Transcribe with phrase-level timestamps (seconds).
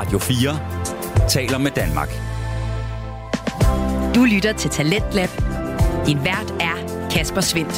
[0.00, 2.08] Radio 4 taler med Danmark.
[4.14, 5.28] Du lytter til Talentlab.
[6.06, 7.74] Din vært er Kasper Svendt.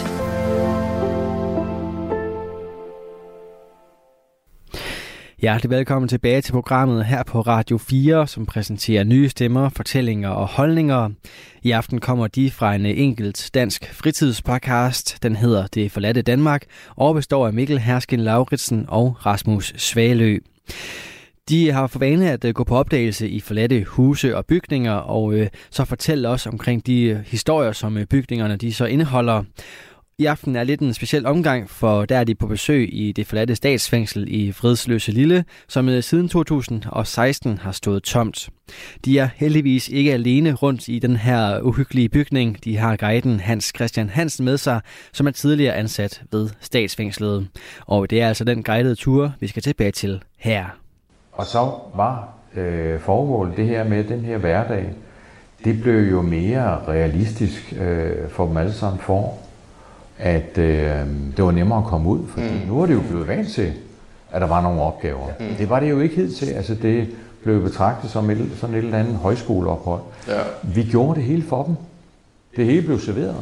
[5.38, 10.46] Hjertelig velkommen tilbage til programmet her på Radio 4, som præsenterer nye stemmer, fortællinger og
[10.46, 11.10] holdninger.
[11.62, 15.22] I aften kommer de fra en enkelt dansk fritidspodcast.
[15.22, 16.64] Den hedder Det forladte Danmark
[16.96, 20.38] og består af Mikkel Hersken Lauritsen og Rasmus Svalø.
[21.48, 25.34] De har for vane at øh, gå på opdagelse i forladte huse og bygninger, og
[25.34, 29.44] øh, så fortælle os omkring de øh, historier, som øh, bygningerne de så indeholder.
[30.18, 33.26] I aften er lidt en speciel omgang, for der er de på besøg i det
[33.26, 38.48] forladte statsfængsel i Fredsløse Lille, som siden 2016 har stået tomt.
[39.04, 42.64] De er heldigvis ikke alene rundt i den her uhyggelige bygning.
[42.64, 44.80] De har guiden Hans Christian Hansen med sig,
[45.12, 47.48] som er tidligere ansat ved statsfængslet.
[47.80, 50.81] Og det er altså den guidede tur, vi skal tilbage til her.
[51.32, 54.92] Og så var øh, formålet det her med den her hverdag,
[55.64, 59.34] det blev jo mere realistisk øh, for dem alle sammen for,
[60.18, 61.06] at øh,
[61.36, 62.68] det var nemmere at komme ud, fordi mm.
[62.68, 63.72] nu er det jo blevet vant til,
[64.32, 65.26] at der var nogle opgaver.
[65.40, 65.46] Mm.
[65.58, 67.08] Det var det jo ikke helt til, altså det
[67.42, 70.00] blev betragtet som et, sådan et eller andet højskoleophold.
[70.28, 70.40] Ja.
[70.62, 71.76] Vi gjorde det hele for dem.
[72.56, 73.36] Det hele blev serveret.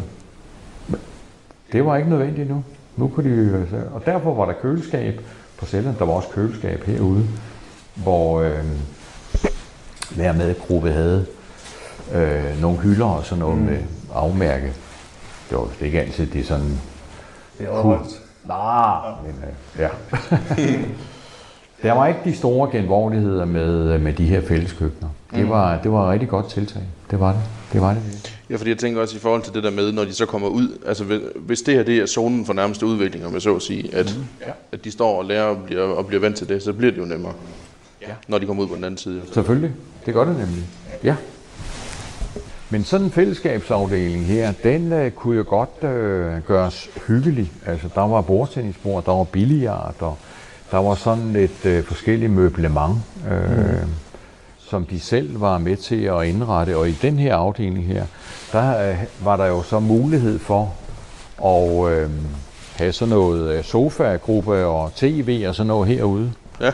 [1.72, 2.64] Det var ikke nødvendigt nu.
[2.96, 5.20] Nu kunne de, og derfor var der køleskab
[5.58, 5.96] på cellen.
[5.98, 7.26] Der var også køleskab herude,
[8.02, 8.64] hvor øh,
[10.10, 11.26] hver medgruppe havde
[12.14, 13.64] øh, nogle hylder og sådan noget mm.
[13.64, 13.78] med
[14.14, 14.72] afmærke.
[15.50, 16.78] Det var ikke altid det er sådan...
[17.58, 18.10] Det er overholdt.
[18.44, 19.88] Nej, men øh, ja.
[21.82, 25.08] Der var ikke de store genvordigheder med, øh, med de her fælleskøkkener.
[25.34, 26.82] Det var, det var et rigtig godt tiltag.
[27.10, 27.40] Det var det.
[27.72, 28.32] Det var det.
[28.50, 30.48] Ja, fordi jeg tænker også i forhold til det der med, når de så kommer
[30.48, 33.56] ud, altså hvis- hvis det her det er zonen for nærmeste udvikling, om jeg så
[33.56, 34.24] at sige, at, mm.
[34.46, 34.52] Ja.
[34.72, 36.98] at de står og lærer og bliver, og bliver vant til det, så bliver det
[36.98, 37.32] jo nemmere,
[38.02, 38.12] ja.
[38.28, 39.22] når de kommer ud på den anden side.
[39.32, 39.70] Selvfølgelig.
[40.06, 40.64] Det gør det nemlig.
[41.04, 41.16] Ja.
[42.72, 47.52] Men sådan en fællesskabsafdeling her, den øh, kunne jo godt øh, gøres hyggelig.
[47.66, 50.16] Altså, der var bordtennisbord, der var billiard, og
[50.70, 52.96] der var sådan et øh, forskelligt møblement,
[53.30, 53.90] øh, mm.
[54.58, 56.76] som de selv var med til at indrette.
[56.76, 58.04] Og i den her afdeling her,
[58.52, 60.74] der øh, var der jo så mulighed for
[61.44, 62.10] at øh,
[62.76, 66.32] have sådan noget øh, sofagruppe og tv og sådan noget herude.
[66.60, 66.70] Ja,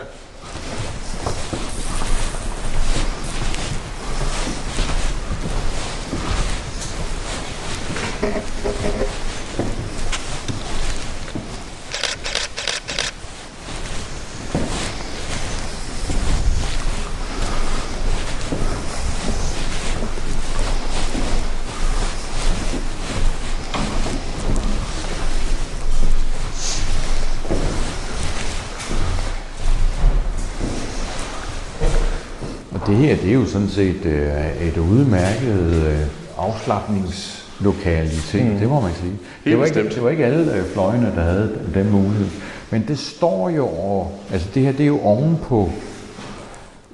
[33.56, 36.00] sådan set øh, et udmærket øh,
[36.38, 38.58] afslappningslokalitet, mm.
[38.58, 39.12] det må man sige.
[39.44, 42.26] Det var, ikke, det var ikke alle øh, fløjene, der havde den mulighed.
[42.70, 45.70] Men det står jo over, altså det her, det er jo ovenpå,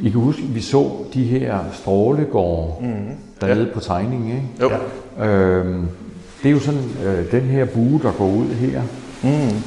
[0.00, 2.88] I kan huske, vi så de her strålegårde mm.
[3.40, 3.72] dernede ja.
[3.74, 4.42] på tegningen, ikke?
[4.60, 4.70] jo.
[5.18, 5.26] Ja.
[5.26, 5.88] Øhm,
[6.42, 8.82] det er jo sådan øh, den her bue, der går ud her.
[9.22, 9.62] Mm.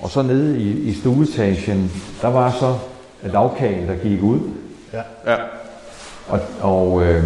[0.00, 1.90] Og så nede i, i stueetagen,
[2.22, 2.78] der var så
[3.22, 4.38] lavkagen, der gik ud.
[5.26, 5.36] ja.
[6.28, 7.24] Og, og øh,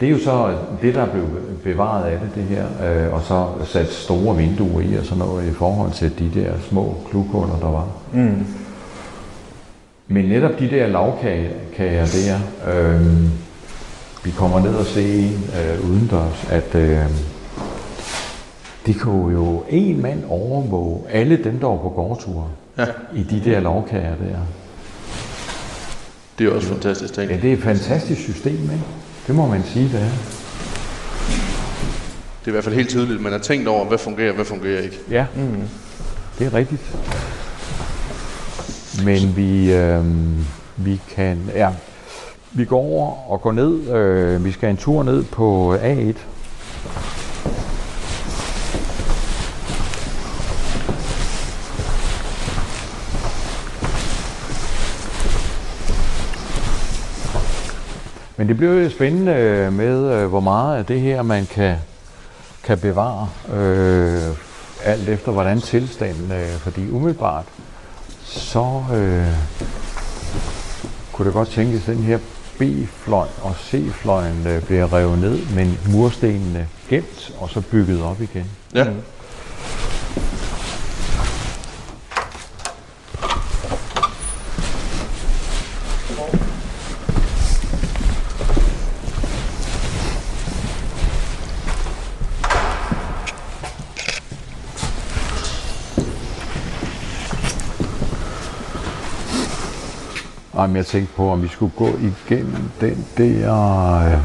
[0.00, 1.24] det er jo så det, der blev
[1.64, 2.64] bevaret af det, det her,
[3.06, 6.52] øh, og så sat store vinduer i og sådan noget i forhold til de der
[6.68, 7.88] små klughuller, der var.
[8.12, 8.46] Mm.
[10.08, 12.38] Men netop de der lavkager der,
[12.72, 13.06] øh,
[14.24, 16.98] vi kommer ned og se en øh, udendørs, at øh,
[18.86, 22.44] det kunne jo en mand overvåge alle dem, der var på gårdture
[22.78, 22.86] Ja.
[23.14, 24.38] i de der lavkager der.
[26.42, 27.30] Det er jo også fantastisk ting.
[27.30, 28.84] Ja, det er et fantastisk system, ikke?
[29.26, 30.10] Det må man sige, det er.
[32.40, 34.44] Det er i hvert fald helt tydeligt, at man har tænkt over, hvad fungerer, hvad
[34.44, 34.98] fungerer ikke.
[35.10, 35.68] Ja, mm.
[36.38, 36.80] det er rigtigt.
[39.04, 40.04] Men vi, øh,
[40.76, 41.70] vi kan, ja,
[42.52, 46.18] vi går over og går ned, øh, vi skal en tur ned på A1.
[58.42, 61.76] Men det bliver jo spændende øh, med, øh, hvor meget af det her man kan,
[62.64, 64.36] kan bevare, øh,
[64.84, 67.44] alt efter hvordan tilstanden, øh, fordi umiddelbart,
[68.24, 69.26] så øh,
[71.12, 72.18] kunne det godt tænkes, at den her
[72.58, 78.46] B-fløj og C-fløjen øh, bliver revet ned, men murstenene gemt og så bygget op igen.
[78.74, 78.86] Ja.
[100.62, 103.94] Ej, men jeg tænkte på, om vi skulle gå igennem den der...
[104.06, 104.18] øh,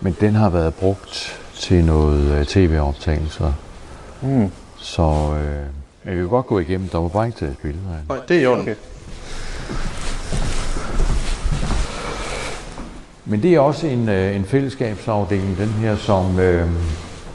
[0.00, 3.52] Men den har været brugt til noget øh, tv-optagelser.
[4.22, 4.50] Mm.
[4.76, 5.02] Så
[5.34, 5.66] øh,
[6.04, 6.88] jeg kan godt gå igennem.
[6.88, 7.84] Der var bare ikke taget billeder.
[8.08, 8.62] Nej, det er orden.
[8.62, 8.74] Okay.
[13.24, 16.38] Men det er også en, øh, en fællesskabsafdeling, den her, som...
[16.38, 16.68] Øh,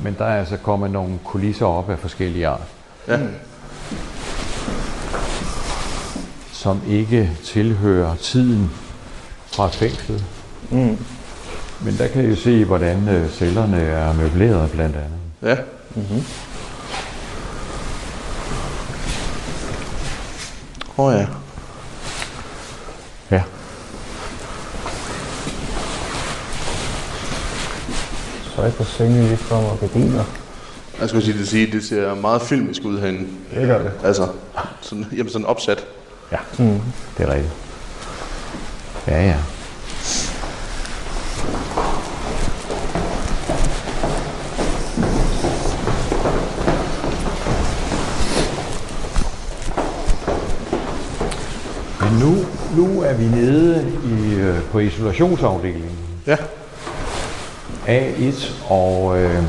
[0.04, 2.62] men der er altså kommet nogle kulisser op af forskellige art.
[3.08, 3.20] Ja.
[6.64, 8.72] Som ikke tilhører tiden
[9.46, 10.26] fra fængslet.
[10.70, 10.98] Mm.
[11.82, 15.20] Men der kan I se, hvordan øh, cellerne er møbleret blandt andet.
[15.42, 15.58] Ja.
[20.98, 21.28] Åh oh, ja.
[23.32, 23.44] Ja.
[28.56, 30.24] Så er på sengen lige kommer gardiner.
[31.00, 33.28] Jeg skulle sige, det, sige, det ser meget filmisk ud herinde.
[33.56, 33.92] Det gør det.
[34.04, 34.28] Altså,
[34.82, 35.86] sådan, jamen sådan opsat.
[36.34, 36.82] Ja, mm.
[37.18, 37.54] det er rigtigt.
[39.08, 39.36] Ja, ja.
[52.00, 52.46] Men nu,
[52.76, 55.92] nu er vi nede i, øh, på isolationsafdelingen.
[56.28, 56.38] Ja.
[57.88, 59.44] A1, og øh,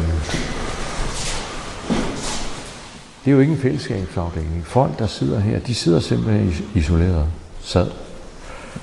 [3.24, 4.62] det er jo ikke en fællesskabsafdeling.
[4.66, 7.26] Folk, der sidder her, de sidder simpelthen is- isoleret,
[7.62, 7.86] sad,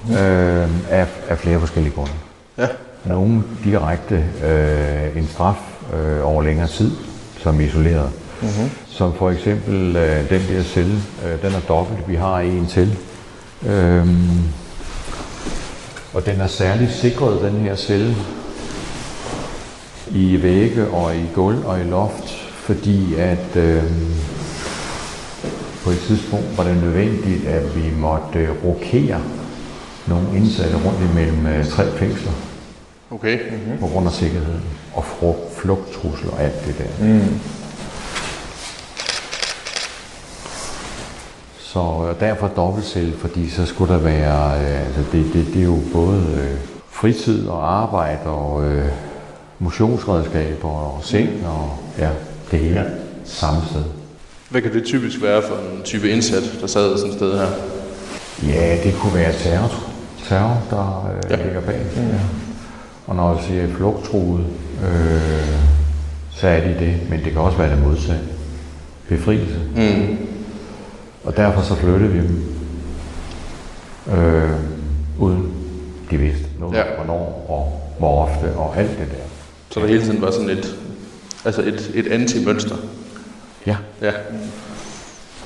[0.09, 2.11] øh, af, af flere forskellige grunde.
[2.57, 2.67] Ja.
[3.05, 5.55] Nogle direkte øh, en straf
[5.93, 6.91] øh, over længere tid,
[7.39, 8.09] som isoleret.
[8.41, 8.69] Mm-hmm.
[8.87, 10.93] Som for eksempel øh, den der celle,
[11.25, 12.97] øh, den er dobbelt, vi har en til.
[13.65, 14.39] Øhm,
[16.13, 18.15] og den er særligt sikret, den her celle,
[20.11, 23.83] i vægge og i gulv og i loft, fordi at øh,
[25.83, 29.21] på et tidspunkt var det nødvendigt, at vi måtte øh, rokere
[30.07, 32.31] nogle indsatte rundt imellem øh, tre fængsler
[33.11, 33.39] Okay.
[33.79, 34.61] på grund af sikkerheden
[34.93, 37.05] og fru- flugttrusler og alt det der.
[37.05, 37.39] Mm.
[41.59, 41.79] Så
[42.09, 45.79] øh, derfor dobbeltcelle, fordi så skulle der være, øh, altså det, det, det er jo
[45.93, 46.57] både øh,
[46.89, 48.85] fritid og arbejde og øh,
[49.59, 52.09] motionsredskaber og seng og ja,
[52.51, 52.85] det hele
[53.25, 53.83] samme sted.
[54.49, 57.47] Hvad kan det typisk være for en type indsat, der sad sådan et sted her?
[58.53, 59.83] Ja, det kunne være terror,
[60.27, 61.43] terror der øh, Ja.
[61.45, 61.81] ligger bag.
[61.95, 62.01] Ja.
[63.07, 64.45] Og når jeg siger flugttruet,
[64.83, 65.47] øh,
[66.31, 68.21] så er de det, men det kan også være det modsatte.
[69.09, 69.59] Befrielse.
[69.75, 70.17] Mm.
[71.23, 72.43] Og derfor så flyttede vi dem,
[74.17, 74.49] øh,
[75.19, 75.53] uden
[76.11, 76.83] de vidste noget, Ja.
[76.97, 79.23] hvornår og hvor ofte og alt det der.
[79.69, 80.75] Så der hele tiden var sådan et,
[81.45, 82.75] altså et, et anti-mønster.
[83.67, 84.11] Ja, Ja.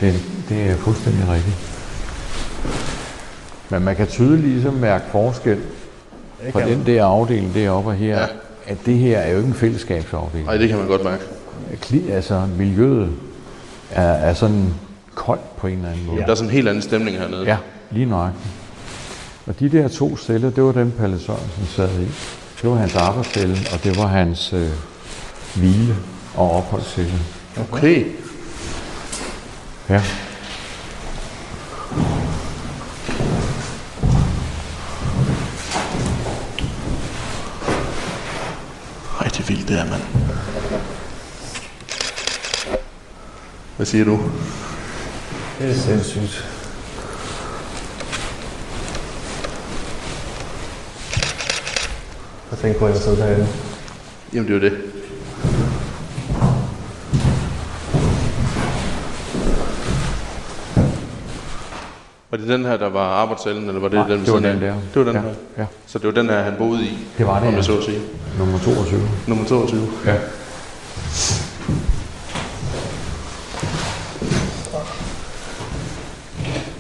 [0.01, 0.13] det,
[0.50, 1.56] det er fuldstændig rigtigt.
[3.69, 5.57] Men man kan tydeligt ligesom mærke forskel
[6.51, 8.21] kan den der afdeling deroppe og her, Ja.
[8.21, 8.27] ja.
[8.68, 10.47] at det her er jo ikke en fællesskabsafdeling.
[10.50, 11.24] Ej, det kan man godt mærke.
[11.81, 13.09] Kli, altså miljøet
[13.92, 14.74] er, er sådan
[15.15, 16.21] koldt på en eller anden måde.
[16.21, 17.44] Der er sådan en helt anden stemning hernede.
[17.44, 17.57] Ja,
[17.92, 18.54] lige nøjagtigt.
[19.47, 22.06] Og de der to celler, det var dem, Palle Sørensen sad i.
[22.61, 24.69] Det var hans arbejdscelle, og det var hans øh,
[25.56, 25.95] hvile-
[26.35, 27.19] og opholdscelle.
[27.71, 28.06] Okay.
[29.90, 30.02] Ja.
[39.45, 40.02] Er vildt det her, mand.
[43.76, 44.21] Hvad siger du?
[45.59, 46.45] Det er sindssygt.
[52.52, 53.47] Jeg tænker på, at jeg sidder derinde.
[54.33, 54.94] Jamen, det er jo det.
[62.45, 64.73] Det den her, der var arbejdscellen, eller var det Nej, den det var den der.
[64.94, 65.30] Det var den ja, her.
[65.57, 66.97] Ja, Så det var den her, han boede i?
[67.18, 67.61] Det var det, Om ja.
[67.61, 68.02] så at sige.
[68.40, 69.02] nummer 22.
[69.28, 69.87] Nummer 22.
[70.06, 70.16] Ja.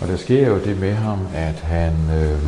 [0.01, 2.39] Og der sker jo det med ham, at han, øh,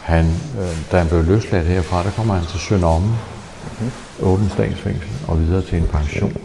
[0.00, 0.24] han
[0.60, 3.90] øh, da han blev løsladt herfra, der kommer han til Sønderomme, mm-hmm.
[4.22, 6.36] Åden statsfængsel, og videre til en pension.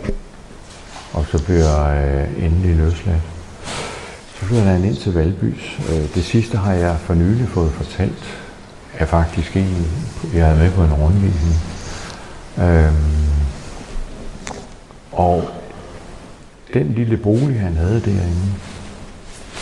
[1.14, 3.35] Og så bliver øh, endelig løsladt.
[4.50, 5.80] Han ind til Valbys.
[5.90, 8.24] Øh, det sidste har jeg for nylig fået fortalt,
[8.94, 9.88] er faktisk en,
[10.34, 11.56] jeg er med på en rundvisning.
[12.60, 12.96] Øhm,
[15.12, 15.44] og
[16.74, 18.54] den lille bolig, han havde derinde,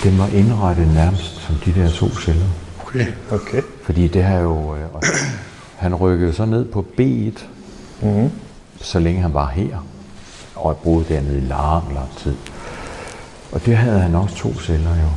[0.03, 2.45] den var indrettet nærmest som de der to celler.
[2.85, 3.05] Okay.
[3.31, 3.61] Okay.
[3.83, 4.75] Fordi det har jo...
[4.75, 4.81] Øh,
[5.75, 7.43] han rykkede så ned på B1,
[8.01, 8.31] Mm-hmm.
[8.81, 9.85] så længe han var her,
[10.55, 12.35] og boede dernede i lang, lang tid.
[13.53, 15.09] Og det havde han også to celler jo.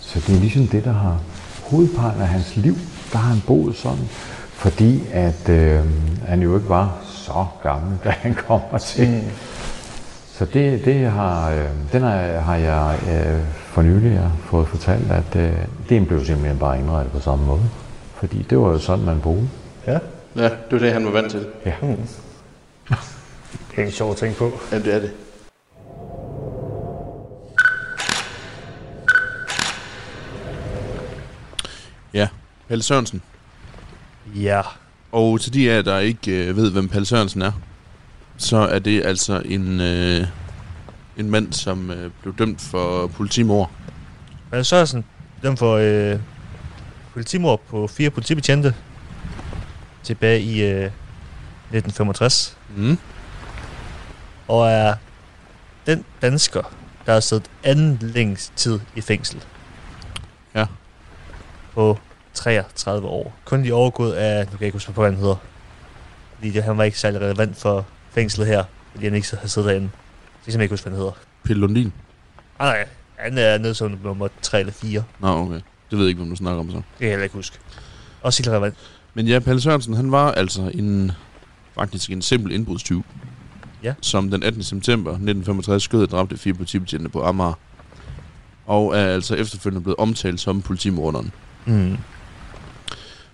[0.00, 1.20] Så det er ligesom det, der har
[1.62, 2.74] hovedparten af hans liv,
[3.12, 4.08] der har han boet sådan,
[4.52, 5.80] fordi at øh,
[6.26, 9.08] han jo ikke var så gammel, da han kommer til.
[9.08, 9.30] Mm.
[10.32, 15.10] Så det, det har, øh, den har, har jeg øh, for nylig jeg fået fortalt,
[15.10, 15.52] at øh,
[15.88, 17.62] det blev simpelthen bare indrettet på samme måde.
[18.14, 19.48] Fordi det var jo sådan, man boede.
[19.86, 19.98] Ja,
[20.36, 21.46] Ja, det var det, han var vant til.
[21.66, 21.74] Ja.
[23.70, 24.52] det er en sjov ting på.
[24.72, 25.10] Ja, det er det.
[32.72, 33.22] Palle Sørensen.
[34.34, 34.62] Ja.
[35.12, 37.52] Og til de af jer, der ikke øh, ved, hvem Palle Sørensen er,
[38.36, 40.26] så er det altså en, øh,
[41.16, 43.70] en mand, som øh, blev dømt for politimord.
[44.50, 45.04] Palle Sørensen,
[45.42, 46.20] dem for øh,
[47.12, 48.74] politimord på fire politibetjente
[50.02, 52.58] tilbage i øh, 1965.
[52.76, 52.98] Mm.
[54.48, 54.94] Og er
[55.86, 56.62] den dansker,
[57.06, 59.44] der har siddet anden længst tid i fængsel.
[60.54, 60.66] Ja.
[61.74, 61.98] På
[62.34, 63.34] 33 år.
[63.44, 65.36] Kun lige overgået af, nu kan jeg ikke huske, hvad han hedder.
[66.34, 69.70] Fordi det, han var ikke særlig relevant for fængslet her, fordi han ikke har siddet
[69.70, 69.90] derinde.
[70.44, 71.12] Det kan jeg ikke huske, hvad han hedder.
[71.44, 71.92] Pelle Lundin.
[72.58, 72.86] Ah, nej,
[73.16, 75.02] han er nede som nummer 3 eller 4.
[75.20, 75.60] Nå, okay.
[75.90, 76.76] Det ved jeg ikke, hvem du snakker om så.
[76.76, 77.58] Det kan jeg heller ikke huske.
[78.22, 78.74] Også helt relevant.
[79.14, 81.12] Men ja, Palle Sørensen, han var altså en,
[81.74, 83.04] faktisk en simpel indbrudstyv.
[83.82, 83.94] Ja.
[84.00, 84.62] Som den 18.
[84.62, 87.54] september 1965 skød og dræbte fire politibetjente på Amager.
[88.66, 91.32] Og er altså efterfølgende blevet omtalt som politimorderen.
[91.64, 91.96] Mm.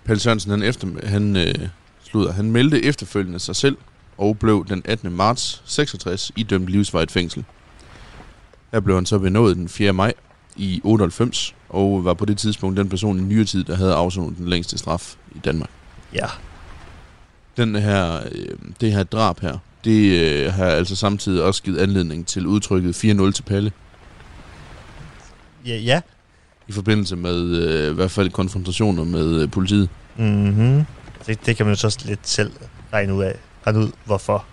[0.09, 1.55] Palle Sørensen, han, efter, han, øh,
[2.03, 3.77] slutter, han meldte efterfølgende sig selv
[4.19, 5.13] og blev den 18.
[5.13, 7.45] marts 66 idømt livsvarigt fængsel.
[8.73, 9.93] Her blev han så benådet den 4.
[9.93, 10.13] maj
[10.57, 14.39] i 98, og var på det tidspunkt den person i nyere tid, der havde afsonet
[14.39, 15.71] den længste straf i Danmark.
[16.15, 16.27] Ja.
[17.57, 22.27] Den her, øh, det her drab her, det øh, har altså samtidig også givet anledning
[22.27, 23.73] til udtrykket 4-0 til Palle,
[25.67, 26.01] Ja, ja.
[26.69, 29.89] I forbindelse med øh, i hvert fald konfrontationer med øh, politiet.
[30.17, 30.85] Mm-hmm.
[31.27, 32.53] Det, det kan man jo så lidt selv
[32.93, 33.35] regne ud af.
[33.67, 34.45] Regne ud, hvorfor.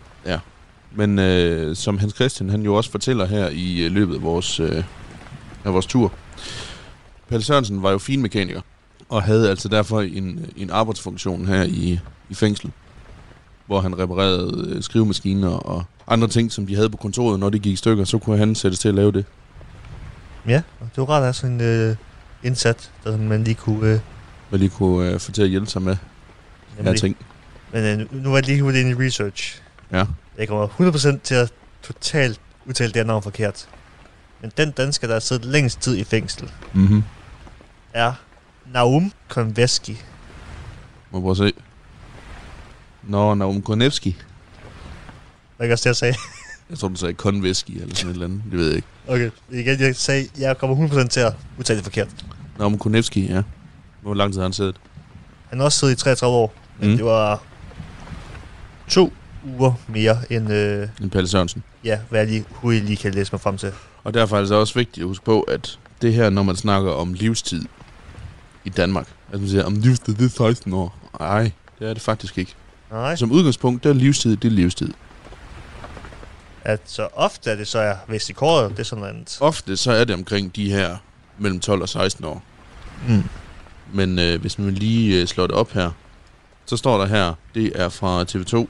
[0.95, 4.60] Men øh, som Hans Christian han jo også fortæller her i øh, løbet af vores,
[4.60, 4.84] øh,
[5.65, 6.12] af vores tur,
[7.29, 8.62] Palle Sørensen var jo finmekaniker,
[9.10, 12.72] og havde altså derfor en, en arbejdsfunktion her i, i fængsel,
[13.65, 17.62] hvor han reparerede øh, skrivemaskiner og andre ting, som de havde på kontoret, når det
[17.62, 19.25] gik i stykker, så kunne han sættes til at lave det.
[20.48, 21.96] Ja, og det var ret altså en øh,
[22.44, 23.90] indsat, der man lige kunne...
[23.94, 24.00] Øh,
[24.50, 25.98] Hvad lige kunne øh, få til at hjælpe sig med
[26.78, 27.18] her nemlig- ting.
[27.72, 29.62] Men øh, nu- var jeg lige ind i research.
[29.92, 30.06] Ja.
[30.38, 30.68] Jeg kommer
[31.16, 31.52] 100% til at
[31.84, 33.68] totalt udtale det her navn forkert.
[34.42, 37.04] Men den dansker, der har siddet længst tid i fængsel, Mm-hmm.
[37.94, 38.14] er
[38.74, 40.02] Naum Konveski.
[41.12, 41.54] Må jeg prøve at se.
[43.04, 44.18] Nå, Naum Konevski.
[45.58, 46.16] Hvad kan også det, jeg sagde?
[46.69, 48.41] Jeg tror, du sagde Konveski eller sådan et eller andet.
[48.51, 48.88] Det ved jeg ikke.
[49.07, 52.25] Okay, igen, jeg sagde, jeg kommer 100% til at udtale det forkert.
[52.60, 53.41] Naum Konevski, ja.
[54.01, 54.75] Hvor lang tid har han siddet?
[55.50, 56.95] Han har også siddet i 33 år, men Mm.
[56.95, 57.43] det var
[58.89, 59.13] to
[59.57, 61.63] uger mere end, øh, En Palle Sørensen.
[61.84, 63.72] ja, hvad jeg lige, hurtigt lige kan læse mig frem til.
[64.03, 66.55] Og derfor er det altså også vigtigt at huske på, at det her, når man
[66.55, 67.65] snakker om livstid
[68.65, 70.98] i Danmark, at man siger, om livstid, det er 16 år.
[71.19, 72.55] Nej, det er det faktisk ikke.
[72.91, 74.89] Nej, Som udgangspunkt, det er livstid, det er livstid.
[76.65, 79.38] At så ofte er det så er vist i kåret, det er sådan noget.
[79.41, 80.98] Ofte så er det omkring de her
[81.38, 82.43] mellem 12 og 16 år.
[83.07, 83.24] Mm.
[83.93, 85.91] Men øh, hvis man lige øh, slår det op her,
[86.65, 88.67] så står der her, det er fra TV2,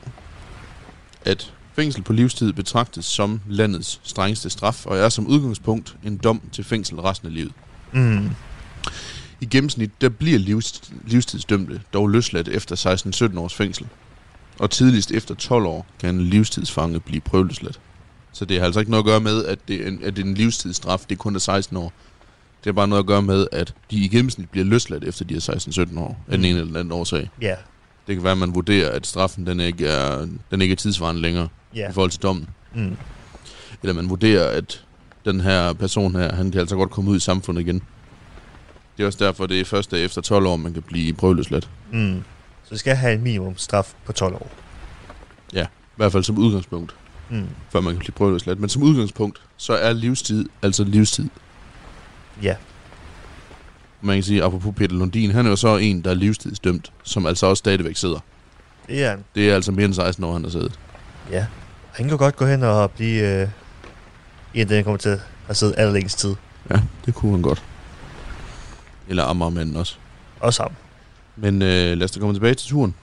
[1.25, 6.41] at fængsel på livstid betragtes som landets strengeste straf, og er som udgangspunkt en dom
[6.51, 7.51] til fængsel resten af livet.
[7.91, 8.29] Mm.
[9.41, 13.87] I gennemsnit, der bliver livs, livstidsdømte dog løsladt efter 16-17 års fængsel.
[14.59, 17.79] Og tidligst efter 12 år kan en livstidsfange blive prøveløsladt.
[18.35, 20.21] Så det har altså ikke noget at gøre med, at det er en, at det
[20.21, 21.93] er en livstidsstraf, det er kun er 16 år.
[22.57, 25.35] Det har bare noget at gøre med, at de i gennemsnit bliver løsladt efter de
[25.35, 27.29] er 16-17 år, af den ene eller den anden årsag.
[27.41, 27.55] Ja,
[28.07, 31.21] Det kan være, at man vurderer, at straffen den ikke er, den ikke er tidsvarende
[31.21, 31.89] længere ja.
[31.89, 32.49] i forhold til dommen.
[32.75, 32.97] Mm.
[33.83, 34.85] Eller man vurderer, at
[35.25, 37.81] den her person her, han kan altså godt komme ud i samfundet igen.
[38.97, 41.69] Det er også derfor, det er først efter 12 år, man kan blive prøveløsladt.
[41.91, 42.23] Mm.
[42.63, 44.51] Så vi skal have en minimumstraf på 12 år.
[45.63, 46.95] I hvert fald som udgangspunkt,
[47.29, 47.47] Mm.
[47.69, 48.59] før man kan blive prøveløsladt.
[48.59, 51.29] Men som udgangspunkt, så er livstid altså livstid.
[52.41, 52.55] Ja.
[54.01, 57.25] Man kan sige, apropos Peter Lundin, han er jo så en, der er livstidsdømt, som
[57.25, 58.19] altså også stadigvæk sidder.
[58.87, 59.23] Det er han.
[59.35, 60.79] Det er altså mere end 16 år, han har siddet.
[61.31, 61.45] Ja.
[61.91, 63.47] Han kan godt gå hen og blive øh,
[64.53, 66.35] en, der kommer til at sidde allerlængst tid.
[66.69, 67.63] Ja, det kunne han godt.
[69.09, 69.95] Eller Amagermanden også.
[70.39, 70.77] Og sammen.
[71.35, 72.95] Men øh, lad os da komme tilbage til turen.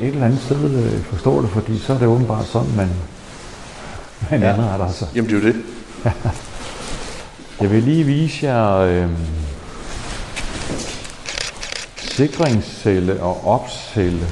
[0.00, 2.90] Et eller andet sted øh, forstå det, fordi så er det åbenbart sådan, man,
[4.30, 4.54] man ja.
[4.54, 5.08] indretter sig.
[5.14, 5.62] Jamen, det er jo det.
[7.60, 9.10] Jeg vil lige vise jer øh,
[11.96, 14.26] sikringscelle og opcelle.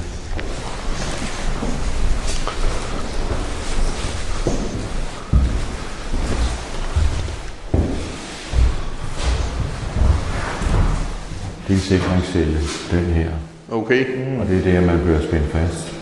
[11.67, 12.59] Det er en sikringscelle,
[12.91, 13.31] den her.
[13.71, 14.05] Okay.
[14.39, 15.93] Og det er der, man bliver spændt fast.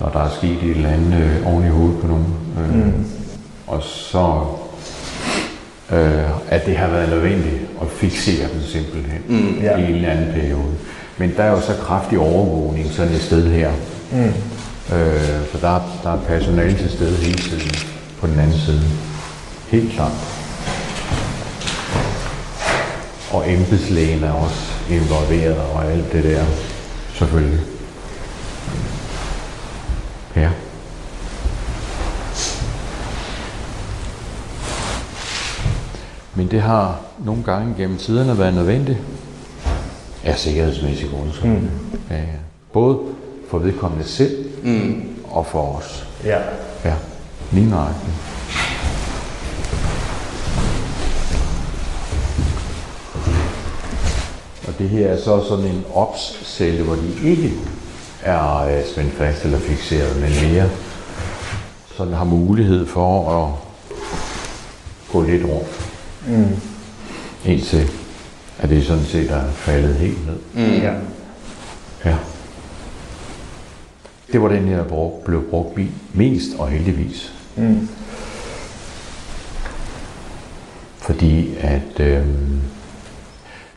[0.00, 2.26] Når der er sket et eller andet øh, oven i hovedet på nogen.
[2.58, 3.04] Øh, mm.
[3.66, 4.44] Og så
[5.92, 9.76] øh, at det har været nødvendigt at fixere dem simpelthen mm, ja.
[9.76, 10.74] i en eller anden periode.
[11.18, 13.70] Men der er jo så kraftig overvågning sådan et sted her.
[14.12, 14.24] Mm.
[14.96, 17.70] Øh, for der, der er personale til stede hele tiden
[18.20, 18.82] på den anden side.
[19.68, 20.12] Helt klart.
[23.30, 26.44] Og embedslægen er også involveret og alt det der,
[27.14, 27.60] selvfølgelig.
[30.36, 30.50] Ja.
[36.34, 38.98] Men det har nogle gange gennem tiderne været nødvendigt
[40.24, 41.32] af sikkerhedsmæssige grunde.
[41.44, 41.68] Mm.
[42.10, 42.22] Ja, ja.
[42.72, 42.98] Både
[43.50, 45.02] for vedkommende selv mm.
[45.30, 46.06] og for os.
[46.24, 46.38] Ja.
[46.84, 46.94] Ja,
[47.52, 48.31] lige nøjagtigt.
[54.82, 57.52] Det her er så sådan en ops-celle, hvor de ikke
[58.22, 60.70] er øh, spændt fast eller fixeret, men mere
[61.96, 63.52] sådan har mulighed for at
[65.12, 65.90] gå lidt rundt.
[66.26, 66.56] Mm.
[67.44, 67.90] Indtil
[68.58, 70.38] at det sådan set er faldet helt ned.
[70.54, 70.82] Mm.
[70.82, 70.92] Ja.
[72.04, 72.16] Ja.
[74.32, 75.78] Det var den her, der blev brugt
[76.12, 77.32] mest og heldigvis.
[77.56, 77.88] Mm.
[80.98, 82.26] Fordi at øh,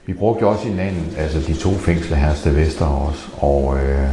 [0.05, 4.09] vi brugte jo også hinanden, altså de to fængsler her til Vester også, og øh,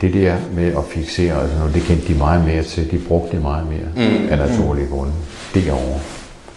[0.00, 3.42] det der med at fixere, altså det kendte de meget mere til, de brugte det
[3.42, 4.28] meget mere mm.
[4.28, 5.12] af naturlige grunde
[5.54, 6.00] derovre.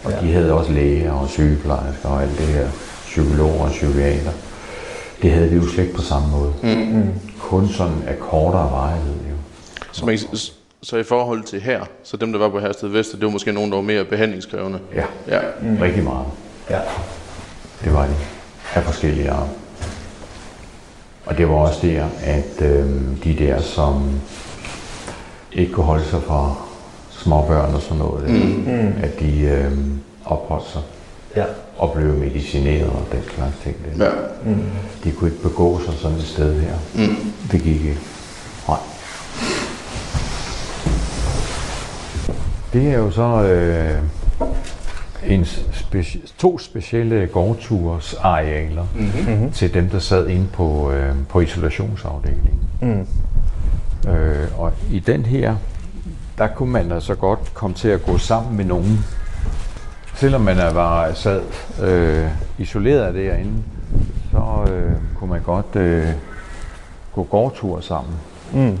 [0.04, 0.20] Og ja.
[0.20, 2.68] de havde også læger og sygeplejersker og alt det her,
[3.06, 4.30] psykologer og psykiater.
[5.22, 6.52] Det havde vi jo slet ikke på samme måde.
[6.62, 7.08] Mm.
[7.38, 9.12] Kun sådan af kortere varighed.
[9.12, 9.36] Jo.
[9.92, 10.18] Så, man,
[10.82, 13.52] så i forhold til her, så dem, der var på Hersted Vest, det var måske
[13.52, 14.78] nogen, der var mere behandlingskrævende?
[14.94, 15.40] Ja, ja.
[15.62, 15.76] Mm.
[15.76, 16.26] rigtig meget.
[16.70, 16.80] Ja.
[17.84, 18.14] Det var de.
[18.74, 19.48] Af forskellige arter.
[21.26, 22.86] Og det var også der, at øh,
[23.24, 24.20] de der, som
[25.52, 26.54] ikke kunne holde sig fra
[27.10, 28.72] småbørn og sådan noget, mm.
[28.72, 28.92] Mm.
[29.02, 29.72] at de øh,
[30.24, 30.82] opholdt sig
[31.36, 31.44] ja.
[31.78, 33.76] og blev medicineret og den slags ting.
[33.98, 34.04] Der.
[34.04, 34.10] Ja.
[34.44, 34.62] Mm.
[35.04, 36.74] De kunne ikke begå sig sådan et sted her.
[36.94, 37.32] Mm.
[37.52, 37.98] Det gik ikke.
[38.68, 38.78] Nej.
[42.72, 43.98] Det er jo så øh,
[45.26, 49.52] en speci- to specielle gårdturs arealer mm-hmm.
[49.52, 52.60] til dem, der sad inde på, øh, på isolationsafdelingen.
[52.80, 53.06] Mm.
[54.10, 55.56] Øh, og i den her
[56.40, 59.04] der kunne man altså godt komme til at gå sammen med nogen.
[60.14, 61.42] Selvom man var sad
[61.82, 62.28] øh,
[62.58, 63.62] isoleret derinde,
[64.30, 66.06] så øh, kunne man godt øh,
[67.14, 68.14] gå gårdtur sammen.
[68.52, 68.78] Mm.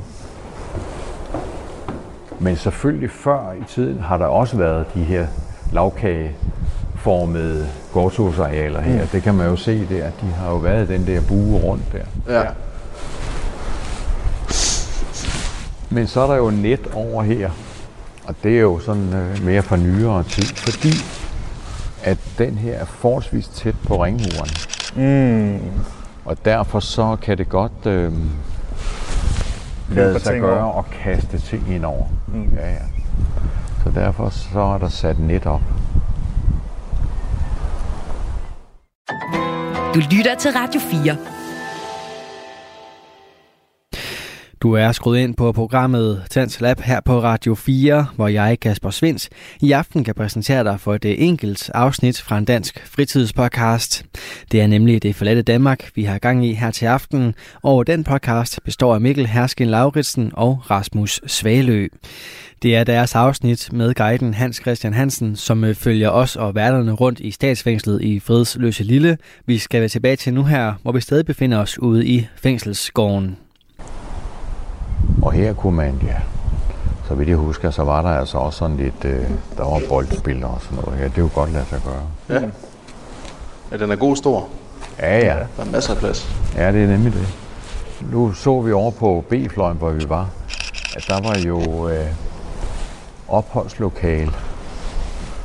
[2.38, 5.26] Men selvfølgelig før i tiden har der også været de her
[5.72, 9.02] lavkageformede gårdtursarealer her.
[9.02, 9.08] Mm.
[9.08, 10.10] Det kan man jo se der.
[10.20, 12.34] De har jo været den der bue rundt der.
[12.40, 12.44] Ja.
[15.90, 17.50] Men så er der jo net over her,
[18.26, 20.92] og det er jo sådan øh, mere for nyere tid, fordi
[22.02, 24.50] at den her er forholdsvis tæt på ringmuren.
[24.96, 25.60] Mm.
[26.24, 28.12] Og derfor så kan det godt øh,
[29.90, 32.04] lade sig gøre og kaste ting ind over.
[32.28, 32.48] Mm.
[32.56, 32.76] Ja, ja.
[33.84, 35.60] Så derfor så er der sat net op.
[39.94, 41.29] Du lytter til Radio 4.
[44.62, 48.90] Du er skruet ind på programmet Tans Lab her på Radio 4, hvor jeg, Kasper
[48.90, 49.28] Svens,
[49.60, 54.04] i aften kan præsentere dig for et enkelt afsnit fra en dansk fritidspodcast.
[54.52, 58.04] Det er nemlig Det forladte Danmark, vi har gang i her til aften, og den
[58.04, 61.88] podcast består af Mikkel Hersken Lauritsen og Rasmus Svalø.
[62.62, 66.92] Det er deres afsnit med guiden Hans Christian Hansen, som øh, følger os og værterne
[66.92, 69.18] rundt i statsfængslet i Fredsløse Lille.
[69.46, 73.36] Vi skal være tilbage til nu her, hvor vi stadig befinder os ude i fængselsgården.
[75.22, 76.16] Og her kunne man, ja,
[77.08, 80.44] så vidt jeg husker, så var der altså også sådan lidt, øh, der var boldspil
[80.44, 81.08] og sådan noget her.
[81.08, 82.40] Det er jo godt lade sig gøre.
[82.40, 82.46] Ja.
[83.72, 84.48] Ja, den er god stor.
[84.98, 85.36] Ja, ja.
[85.56, 86.36] Der er masser af plads.
[86.56, 87.26] Ja, det er nemlig det.
[88.12, 90.28] Nu så vi over på B-fløjen, hvor vi var,
[90.96, 92.06] at der var jo øh,
[93.28, 94.32] opholdslokale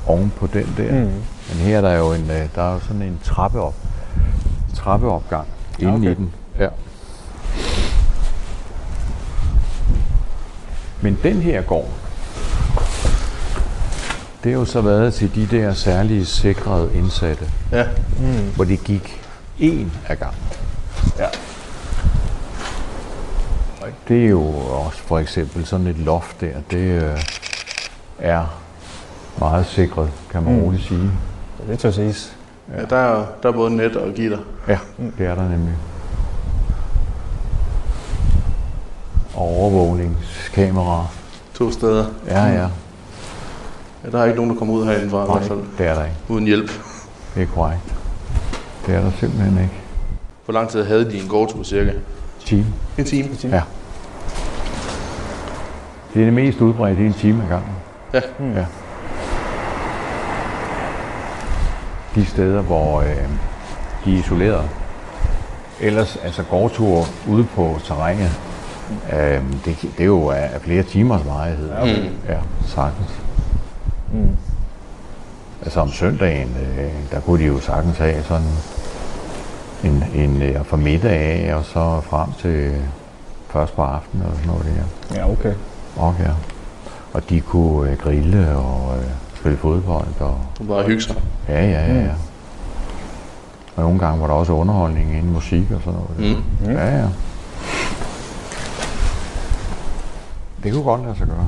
[0.07, 0.91] oven på den der.
[0.91, 1.11] Mm.
[1.49, 3.75] Men her er der jo en, øh, der er jo sådan en trappeop,
[4.75, 5.47] trappeopgang
[5.79, 6.11] inde okay.
[6.11, 6.33] i den.
[6.59, 6.67] Ja.
[11.05, 11.89] Men den her gård,
[14.43, 17.85] det har jo så været til de der særlige sikrede indsatte, Ja.
[18.19, 18.51] Mm.
[18.55, 19.21] hvor de gik
[19.59, 20.39] en af gangen.
[21.19, 21.25] Ja.
[24.07, 24.41] Det er jo
[24.85, 27.19] også for eksempel sådan et loft der, det øh,
[28.19, 28.59] er
[29.39, 30.61] meget sikret, kan man Mm.
[30.61, 31.11] roligt sige.
[31.67, 32.35] Det tør siges.
[32.77, 34.39] ja der, er, der er både net og gitter.
[34.67, 34.77] Ja,
[35.17, 35.73] det er der nemlig.
[39.24, 41.13] Og overvågningskameraer.
[41.53, 42.05] To steder.
[42.27, 42.67] Ja, ja.
[44.03, 45.59] Ja, der er ikke nogen, der kommer ud herinde fra i hvert fald.
[45.77, 46.17] det er der ikke.
[46.29, 46.71] Uden hjælp.
[47.35, 47.95] Det er korrekt.
[48.85, 49.73] Det er der simpelthen ikke.
[50.45, 51.91] Hvor lang tid havde de en gårdtur cirka?
[52.39, 52.65] Time.
[52.97, 53.29] En time.
[53.43, 53.61] Ja.
[56.13, 57.71] Det er det mest udbredte, det er en time ad gangen.
[58.13, 58.21] Ja.
[58.59, 58.65] ja.
[62.15, 63.07] De steder, hvor øh,
[64.05, 64.69] de er isoleret.
[65.81, 68.39] Ellers, altså gårdture ude på terrænet,
[69.13, 71.69] øh, det, det er jo af af flere timers varighed.
[71.69, 72.09] Ja, okay.
[72.29, 73.09] Ja, sagtens.
[74.13, 74.29] Mm.
[75.61, 78.47] Altså om søndagen, øh, der kunne de jo sagtens have sådan
[79.83, 82.73] en, en øh, fra middag af, og så frem til
[83.49, 85.15] først på aftenen og sådan noget der.
[85.19, 85.53] Ja, okay.
[86.19, 86.31] Ja.
[87.13, 89.03] og de kunne øh, grille og øh,
[89.35, 90.07] spille fodbold.
[90.19, 91.15] Og, Og bare hygge sig.
[91.49, 92.11] ja, ja, ja, ja.
[93.75, 96.37] Og nogle gange var der også underholdning inden musik og sådan noget.
[96.63, 96.73] Mm.
[96.73, 97.05] Ja, ja.
[100.65, 101.47] Det kunne godt lade sig gøre.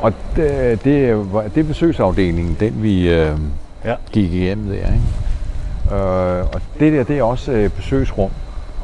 [0.00, 3.38] Og det, det, det er besøgsafdelingen, den vi øh,
[3.84, 3.94] Ja.
[4.12, 4.74] gik igennem der.
[4.74, 5.96] Ikke?
[5.96, 8.30] Øh, og det der, det er også øh, besøgsrum.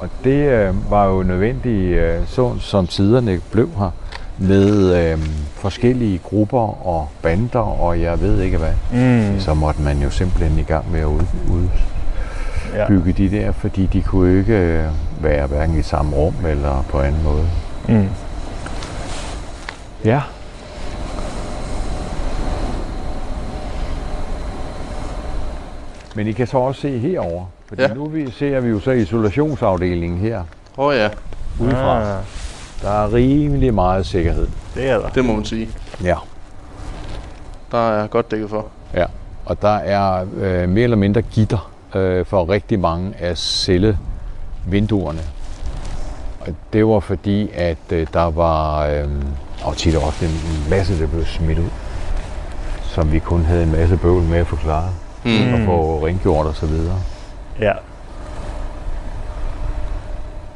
[0.01, 3.91] Og det øh, var jo nødvendigt, øh, så, som tiderne blev her,
[4.39, 5.19] med øh,
[5.55, 8.73] forskellige grupper og bander, og jeg ved ikke hvad.
[8.93, 9.41] Mm.
[9.41, 11.69] Så måtte man jo simpelthen i gang med at ud,
[12.74, 12.92] Ja.
[12.92, 14.85] udbygge de der, fordi de kunne ikke øh,
[15.20, 17.48] være hverken i samme rum eller på anden måde.
[17.88, 18.09] Mm.
[20.04, 20.20] Ja.
[26.14, 27.88] Men I kan så også se herover, fordi Ja.
[27.88, 27.94] ja.
[27.94, 30.42] nu vi, ser vi jo så isolationsafdelingen her
[30.78, 31.09] Åh oh, ja,
[31.61, 32.02] udefra.
[32.02, 32.22] Ah,
[32.83, 34.48] Der er rimelig meget sikkerhed.
[34.74, 35.09] det er der.
[35.09, 35.68] det må man sige.
[36.04, 36.14] Ja.
[37.72, 38.66] Der er godt dækket for.
[38.94, 39.04] Ja,
[39.44, 45.20] og der er øh, mere eller mindre gitter øh, for rigtig mange af cellevinduerne.
[46.40, 49.09] Og det var fordi, at øh, der var øh,
[49.64, 51.70] og tit også en en masse, der blev smidt ud,
[52.83, 54.90] som vi kun havde en masse bøvl med at forklare
[55.24, 55.55] Mm.
[55.55, 56.96] og få rengjort og så videre.
[57.61, 57.72] Ja.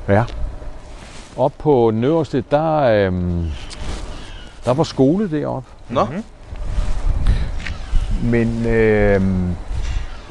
[0.09, 0.25] Ja.
[1.37, 3.13] Op på den øverste, der, øh,
[4.65, 5.69] der var skole deroppe.
[5.89, 6.07] Nå,
[8.23, 9.21] Men øh,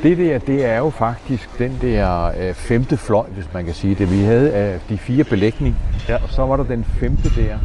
[0.03, 3.95] det der, det er jo faktisk den der øh, femte fløj, hvis man kan sige
[3.95, 4.11] det.
[4.11, 5.75] Vi havde øh, de fire belægning,
[6.09, 6.15] Ja.
[6.15, 7.57] og så var der den femte der.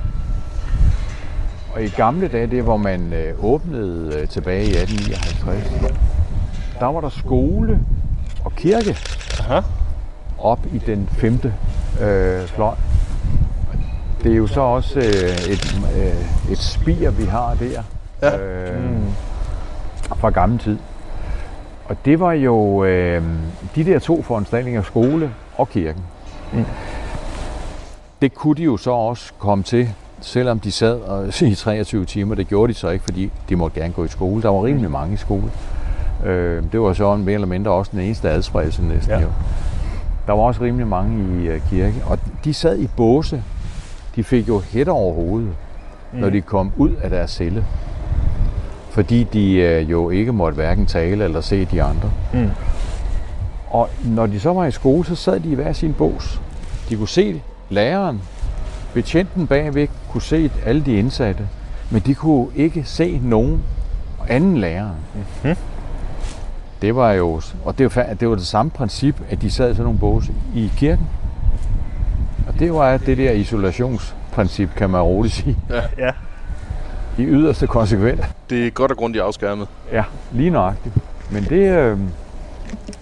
[1.74, 5.92] Og i gamle dage, det hvor man øh, åbnede øh, tilbage i 1859,
[6.80, 7.80] der var der skole
[8.44, 8.96] og kirke
[9.40, 9.60] Aha.
[10.38, 11.54] op i den femte
[12.00, 12.74] øh, fløj.
[14.22, 17.82] Det er jo så også øh, et, øh, et spir, vi har der.
[18.22, 18.38] Ja.
[18.38, 19.04] Øh, Mm.
[20.16, 20.78] fra gammel tid.
[21.88, 23.22] Og det var jo øh,
[23.74, 26.02] de der to foranstaltninger, skole og kirken.
[26.52, 26.64] Mm.
[28.22, 29.88] Det kunne de jo så også komme til,
[30.20, 32.34] selvom de sad og, i 23 timer.
[32.34, 34.42] Det gjorde de så ikke, fordi de måtte gerne gå i skole.
[34.42, 35.50] Der var rimelig mange i skole.
[36.24, 39.20] Øh, det var så mere eller mindre også den eneste adspredelse næsten Ja.
[39.20, 39.28] jo.
[40.26, 41.94] Der var også rimelig mange i øh, kirke.
[42.06, 43.42] Og de sad i båse.
[44.16, 45.48] De fik jo hætter over hovedet,
[46.12, 46.18] mm.
[46.18, 47.64] når de kom ud af deres celle
[48.96, 52.10] fordi de øh, jo ikke måtte hverken tale eller se de andre.
[52.32, 52.50] Mm.
[53.70, 56.40] Og når de så var i skole, så sad de i hver sin bås.
[56.88, 58.20] De kunne se læreren.
[58.94, 61.48] Betjenten bagved kunne se alle de indsatte,
[61.90, 63.62] men de kunne ikke se nogen
[64.28, 64.90] anden lærer.
[65.44, 65.56] Mhm.
[66.82, 69.74] Det var jo, og det var, det var det samme princip, at de sad i
[69.74, 71.06] sådan nogle båse i kirken.
[72.48, 75.56] Og det var det der isolationsprincip, kan man roligt sige.
[75.98, 76.10] Ja.
[77.18, 78.20] I yderste konsekvens.
[78.50, 79.68] det er godt og grundigt afskærmet.
[79.92, 80.94] Ja, lige nøjagtigt.
[81.30, 81.98] Men det, øh,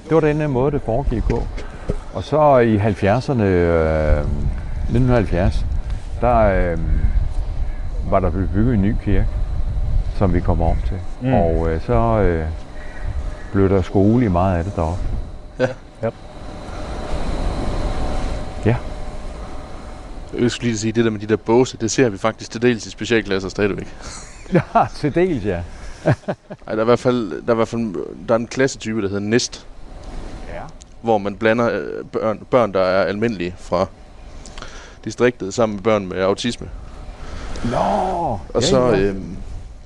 [0.09, 1.43] det var den her måde, det foregik på.
[2.15, 4.25] Og så i 70'erne, øh,
[4.89, 5.67] 1970,
[6.21, 6.79] der øh,
[8.11, 9.27] var der blevet bygget en ny kirke,
[10.17, 10.97] som vi kom om til.
[11.21, 11.29] Mm.
[11.29, 11.35] Mm.
[11.35, 12.47] Og øh, så øh,
[13.53, 15.03] blev der skole i meget af det deroppe.
[15.59, 15.67] Ja.
[16.03, 16.09] Ja.
[18.67, 18.77] Ja.
[20.41, 22.63] Jeg skulle lige sige, det der med de der båse, det ser vi faktisk til
[22.63, 23.87] dels i specialklasser stadigvæk.
[24.53, 24.61] Ja,
[24.97, 25.63] til dels, ja.
[26.07, 26.15] Ej,
[26.67, 27.95] der er i hvert fald, der er, i hvert fald
[28.29, 29.67] der er en klassetype, der hedder Nest.
[30.55, 30.61] Ja.
[31.03, 33.87] hvor man blander øh, børn, børn, der er almindelige fra
[35.05, 36.69] distriktet, sammen med børn med autisme.
[37.71, 39.17] Nå, Og så, øh,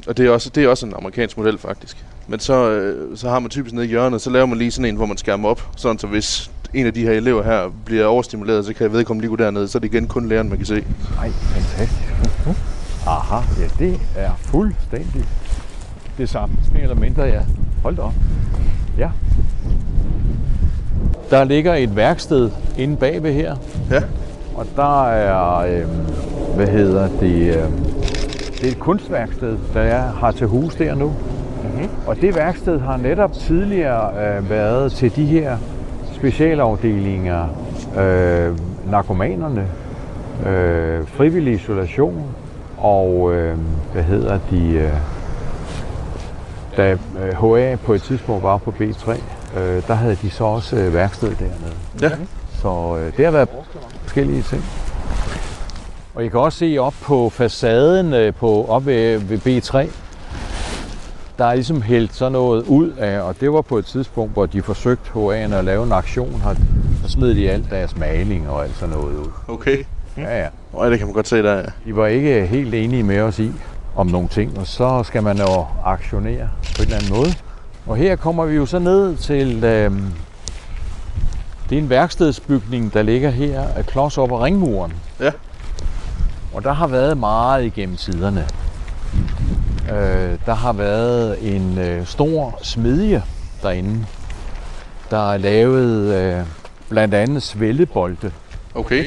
[0.06, 1.96] og det er, også, det er også en amerikansk model faktisk.
[2.26, 4.84] Men så, øh, så har man typisk nede i hjørnet, så laver man lige sådan
[4.84, 8.06] en, hvor man skærmer op, sådan så hvis en af de her elever her bliver
[8.06, 10.66] overstimuleret, så kan vedkommende lige gå derned, så er det igen kun læreren, man kan
[10.66, 10.84] se.
[11.20, 12.14] Ej, fantastisk.
[13.06, 15.24] Aha, ja, det er fuldstændig
[16.18, 17.40] det samme, mere eller mindre, ja.
[17.82, 18.12] Hold da op.
[18.98, 19.08] Ja.
[21.30, 23.56] Der ligger et værksted inde bagved her,
[23.90, 24.02] Ja,
[24.54, 25.86] og der er, øh,
[26.56, 27.64] hvad hedder det, øh,
[28.60, 31.06] det er et kunstværksted, der er, har til hus der nu.
[31.08, 31.88] Mm-hmm.
[32.06, 35.56] Og det værksted har netop tidligere øh, været til de her
[36.18, 37.48] specialafdelinger,
[37.98, 38.58] øh,
[38.90, 39.66] narkomanerne,
[40.46, 42.24] øh, frivillig isolation
[42.78, 43.56] og, øh,
[43.92, 44.92] hvad hedder de, øh,
[46.76, 49.10] da øh, HA på et tidspunkt var på B3,
[49.58, 51.74] øh, der havde de så også øh, værksted dernede.
[52.02, 52.10] ja.
[52.62, 53.48] Så øh, det har været
[54.02, 54.64] forskellige ting.
[56.14, 59.90] Og I kan også se op på facaden øh, på, op ved, ved B3,
[61.38, 64.46] der er ligesom hældt sådan noget ud af, og det var på et tidspunkt, hvor
[64.46, 66.54] de forsøgte HA'erne at lave en aktion her.
[67.02, 69.30] Så smed de alt deres maling og alt sådan noget ud.
[69.48, 69.84] Okay.
[70.16, 70.46] Ja, ja.
[70.72, 71.64] Og det kan man godt se der, ja.
[71.84, 73.52] De var ikke helt enige med os i
[73.96, 77.34] om nogle ting, og så skal man jo aktionere på en eller anden måde.
[77.86, 79.92] Og her kommer vi jo så ned til, øh,
[81.70, 84.92] det er en værkstedsbygning, der ligger her klods op ad ringmuren.
[85.20, 85.30] Ja.
[86.54, 88.46] Og der har været meget igennem tiderne.
[89.90, 93.22] Øh, der har været en øh, stor smedje
[93.62, 94.06] derinde,
[95.10, 96.44] der er lavet øh,
[96.88, 98.32] blandt andet svældebolde.
[98.74, 99.04] Okay.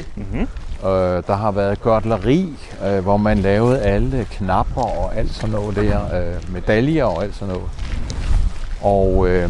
[0.83, 2.53] Øh, der har været gørtleri,
[2.85, 7.35] øh, hvor man lavede alle knapper og alt sådan noget der, øh, medaljer og alt
[7.35, 7.69] sådan noget.
[8.81, 9.49] Og øh,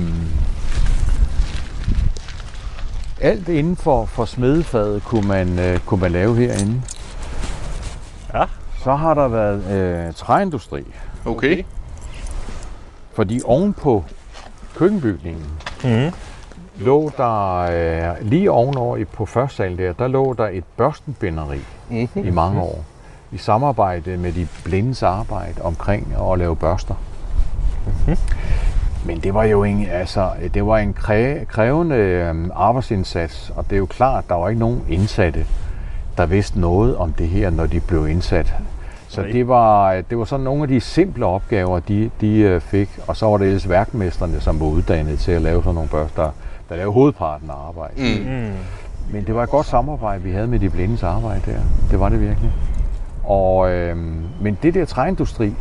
[3.22, 6.82] alt inden for, for smedefaget kunne man, øh, kunne man lave herinde.
[8.34, 8.44] Ja.
[8.84, 10.84] Så har der været øh, træindustri,
[11.26, 11.64] Okay.
[13.14, 14.04] fordi ovenpå
[14.76, 15.46] køkkenbygningen
[15.84, 16.12] Mm.
[16.80, 21.60] lå der øh, lige ovenover i- på første sal der, der lå der et børstenbinderi
[21.90, 22.28] Mm-hmm.
[22.28, 22.84] i mange år.
[23.32, 26.96] I samarbejde med de blindes arbejde omkring at lave børster.
[29.06, 33.74] Men det var jo en, altså, det var en kræ, krævende øh, arbejdsindsats, og det
[33.76, 35.46] er jo klart, der var ikke nogen indsatte,
[36.18, 38.54] der vidste noget om det her, når de blev indsat.
[39.12, 42.90] Så det var, det var sådan nogle af de simple opgaver, de, de øh, fik,
[43.08, 46.32] og så var det ellers værkmesterne, som var uddannet til at lave sådan nogle børster,
[46.70, 48.26] der lavede hovedparten af arbejdet.
[48.26, 48.32] Mm.
[48.32, 48.52] Mm.
[49.14, 51.60] Men det var et godt samarbejde, vi havde med de blindes arbejde der.
[51.92, 52.52] Det var det virkelig.
[53.24, 55.54] Og, øhm, men det der træindustri,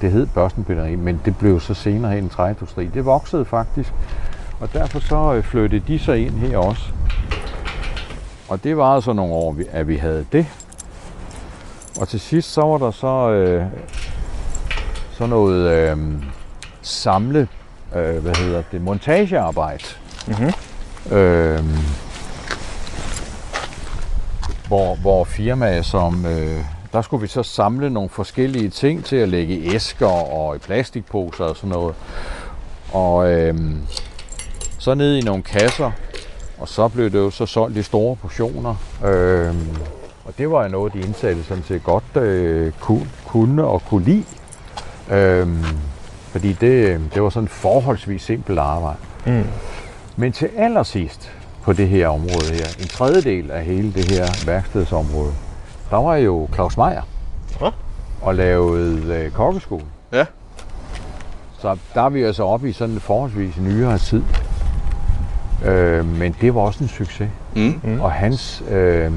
[0.00, 2.86] det hed børstenbinderi, men det blev så senere hen en træindustri.
[2.86, 3.92] Det voksede faktisk,
[4.60, 6.92] og derfor så øh, flyttede de så ind her også.
[8.48, 10.46] Og det var altså nogle år, at vi havde det.
[12.00, 13.64] Og til sidst så var der så øh,
[15.12, 15.98] sådan noget øh,
[16.82, 17.48] samle,
[17.96, 19.84] øh, hvad hedder det, montagearbejde.
[20.26, 20.52] Mhm.
[21.16, 21.60] Øh,
[24.68, 29.28] hvor, hvor firmaer som, øh, der skulle vi så samle nogle forskellige ting til at
[29.28, 31.94] lægge i æsker og i plastikposer og sådan noget.
[32.92, 33.54] Og øh,
[34.78, 35.90] så ned i nogle kasser,
[36.58, 38.74] og så blev det jo så solgt i store portioner.
[39.04, 39.54] Øh,
[40.26, 44.04] og det var jo noget, de indsatte sådan set godt øh, kunne, kunne og kunne
[44.04, 44.24] lide.
[45.10, 45.48] Øh,
[46.30, 48.98] fordi det, det var sådan forholdsvis simpelt arbejde.
[49.26, 49.44] Mm.
[50.16, 55.32] Men til allersidst på det her område her, en tredjedel af hele det her værkstedsområde,
[55.90, 57.02] der var jo Claus Meier
[57.60, 57.70] Nå.
[58.22, 59.84] og lavede øh, kokkeskole.
[60.12, 60.24] Ja.
[61.58, 64.22] Så der er vi altså oppe i sådan en forholdsvis nyere tid.
[65.64, 67.28] Øh, men det var også en succes.
[67.54, 68.00] Mm.
[68.00, 69.12] Og hans, øh,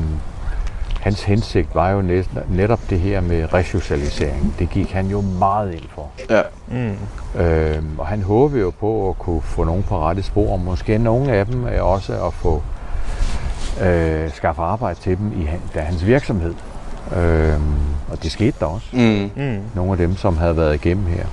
[0.99, 4.55] hans hensigt var jo net, netop det her med resocialisering.
[4.59, 6.09] Det gik han jo meget ind for.
[6.29, 6.41] Ja.
[6.67, 7.41] Mm.
[7.41, 10.97] Øh, og han håber jo på at kunne få nogen på rette spor, og måske
[10.97, 12.63] nogle af dem er også at få
[13.81, 16.53] øh, skaffe arbejde til dem i da hans virksomhed.
[17.15, 17.59] Øh,
[18.12, 18.88] og det skete der også.
[18.93, 19.29] Mm.
[19.35, 19.59] Mm.
[19.75, 21.25] Nogle af dem, som havde været igennem her.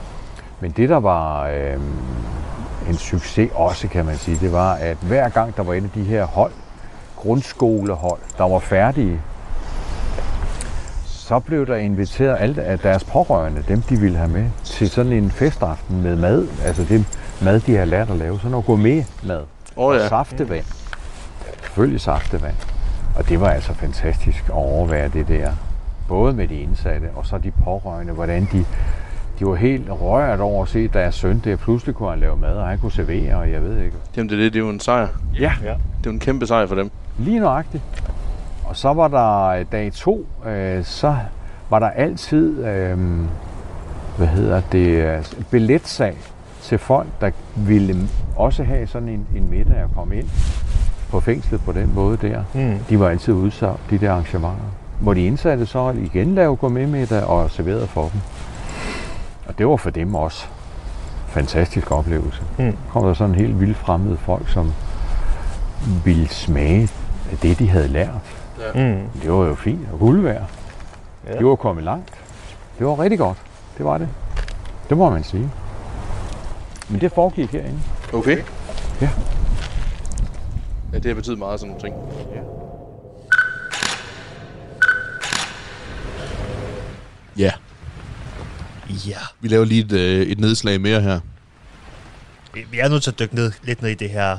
[0.61, 1.81] Men det, der var øh,
[2.89, 5.91] en succes også, kan man sige, det var, at hver gang der var et af
[5.95, 6.53] de her hold,
[7.17, 9.21] grundskolehold, der var færdige,
[11.27, 15.13] så blev der inviteret alle af deres pårørende, dem de ville have med, til sådan
[15.13, 16.49] en festaften med mad.
[16.65, 17.07] Altså det
[17.43, 18.37] mad, de har lært at lave.
[18.39, 19.43] Sådan noget gourmet-mad.
[19.77, 20.09] Og ja.
[20.09, 20.65] saftevand.
[21.63, 22.55] Selvfølgelig saftevand.
[23.17, 25.51] Og det var altså fantastisk at overvære det der.
[26.09, 28.65] Både med de indsatte og så de pårørende, hvordan de
[29.39, 31.57] de var helt rørt over at se deres søn der.
[31.57, 33.97] Pludselig kunne han lave mad, og han kunne servere, og jeg ved ikke.
[34.17, 35.09] Jamen det er det, det er jo en sejr.
[35.41, 35.69] Ja, Ja.
[35.69, 36.91] Det er jo en kæmpe sejr for dem.
[37.19, 37.83] lige nøjagtigt.
[38.67, 41.17] Og så var der øh, dag to, øh, så
[41.71, 42.99] var der altid, øh,
[44.17, 46.17] hvad hedder det, øh, billetsag
[46.63, 50.29] til folk, der ville også have sådan en, en middag at komme ind
[51.11, 52.43] på fængslet på den måde der.
[52.55, 52.79] Mm.
[52.89, 54.65] De var altid udsolgt, de der arrangementer.
[55.01, 58.21] Hvor de indsatte så igen lave gourmetmiddag og serverede for dem.
[59.47, 60.47] Og det var for dem også
[61.27, 62.43] fantastisk oplevelse.
[62.59, 62.77] Mm.
[62.91, 64.73] kom der sådan helt vildt fremmede folk, som
[66.05, 66.89] ville smage
[67.43, 68.36] det, de havde lært.
[68.75, 69.21] Mm.
[69.23, 70.51] Det var jo fint og guld værd.
[71.27, 71.39] Ja.
[71.39, 72.11] De var kommet langt.
[72.79, 73.39] Det var rigtig godt.
[73.79, 74.09] Det var det.
[74.89, 75.51] Det må man sige.
[76.89, 77.81] Men det foregik herinde.
[78.13, 78.39] Okay.
[79.01, 79.11] Ja.
[80.93, 81.95] Ja, det har betydet meget sådan nogle ting.
[82.35, 82.41] Ja.
[87.37, 87.51] Ja.
[88.89, 89.19] Ja.
[89.41, 91.21] Vi laver lige et, øh, et nedslag mere her.
[92.55, 94.39] Vi- er nødt til at dykke ned, lidt ned i det her,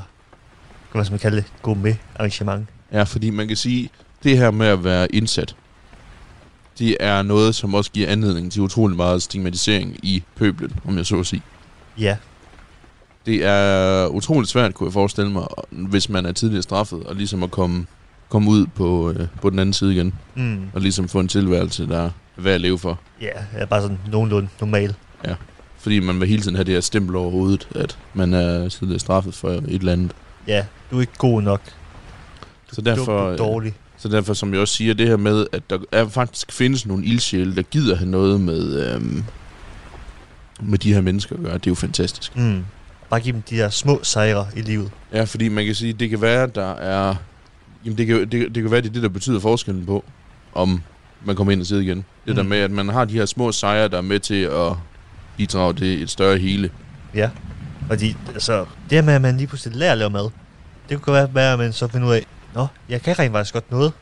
[0.92, 2.68] hvad skal man kalde det, gourmet arrangement.
[2.92, 3.90] Ja, fordi man kan sige,
[4.22, 5.54] det her med at være indsat,
[6.78, 11.06] det er noget, som også giver anledning til utrolig meget stigmatisering i pøblet, om jeg
[11.06, 11.42] så at sige.
[11.98, 12.16] Ja.
[13.26, 17.42] Det er utroligt svært, kunne jeg forestille mig, hvis man er tidligere straffet, og ligesom
[17.42, 17.86] at komme,
[18.28, 20.60] komme ud på, øh, på den anden side igen, Mm.
[20.74, 22.98] og ligesom få en tilværelse, der er værd at leve for.
[23.20, 24.94] Ja, er bare sådan nogenlunde normal.
[25.80, 28.98] Fordi man vil hele tiden have det her stempel over hovedet, at man er tidligere
[28.98, 30.12] straffet for et eller andet.
[30.46, 31.60] Ja, du er ikke god nok.
[32.70, 33.74] Du Så er derfor, du er dårlig.
[33.98, 37.04] Så derfor, som jeg også siger, det her med, at der er faktisk findes nogle
[37.04, 39.24] ildsjæle, der gider have noget med, øhm,
[40.60, 42.36] med de her mennesker at gøre, det er jo fantastisk.
[42.36, 42.64] Mm.
[43.10, 44.90] Bare give dem de der små sejre i livet.
[45.12, 47.14] Ja, fordi man kan sige, det kan være, der er...
[47.84, 50.04] Jamen, det kan, det, det kan være, det er det, der betyder forskellen på,
[50.54, 50.82] om
[51.24, 51.96] man kommer ind og sidder igen.
[51.96, 52.34] Det mm.
[52.34, 54.72] der med, at man har de her små sejre, der er med til at
[55.36, 56.70] bidrage til et større hele.
[57.14, 57.30] Ja.
[57.86, 58.58] Fordi, altså,
[58.90, 60.30] det her med, at man lige pludselig lærer at lave mad,
[60.88, 62.26] det kunne være, være, at man så finder ud af,
[62.58, 63.92] Nå, jeg kan rent faktisk godt noget.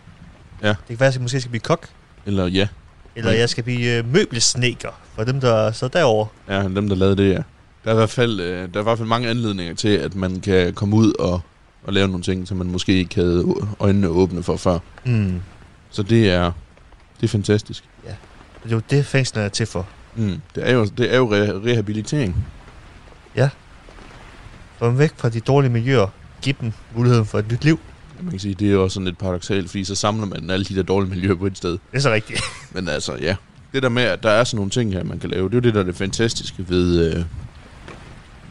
[0.62, 0.68] Ja.
[0.68, 1.88] Det kan være, at jeg måske skal blive kok,
[2.26, 2.68] Eller ja,
[3.16, 6.28] eller jeg skal blive øh, møbelsneker for dem, der sidder derovre.
[6.48, 7.42] ja dem, der lavede det, ja.
[7.84, 10.14] Der er i hvert fald, øh, der er i hvert fald mange anledninger til, at
[10.14, 11.40] man kan komme ud og,
[11.84, 13.44] og lave nogle ting, som man måske ikke havde
[13.80, 14.78] øjnene åbne for før.
[15.04, 15.40] Mm.
[15.90, 16.52] Så det er,
[17.20, 17.84] det er fantastisk.
[18.04, 19.86] Og det er jo det, fængslen er til for.
[20.14, 20.40] Mm.
[20.54, 22.46] Det er jo, det er jo re- rehabilitering.
[24.78, 26.06] Få dem væk fra de dårlige miljøer.
[26.42, 27.80] Giv dem muligheden for et nyt liv.
[28.20, 30.64] Man kan sige, det er jo også sådan lidt paradoxalt, fordi så samler man alle
[30.64, 31.70] de der dårlige miljøer på et sted.
[31.72, 32.40] Det er så rigtigt.
[32.74, 33.36] Men altså, ja.
[33.72, 35.56] Det der med, at der er sådan nogle ting her, man kan lave, det er
[35.56, 37.24] jo det, der er det fantastiske ved, øh,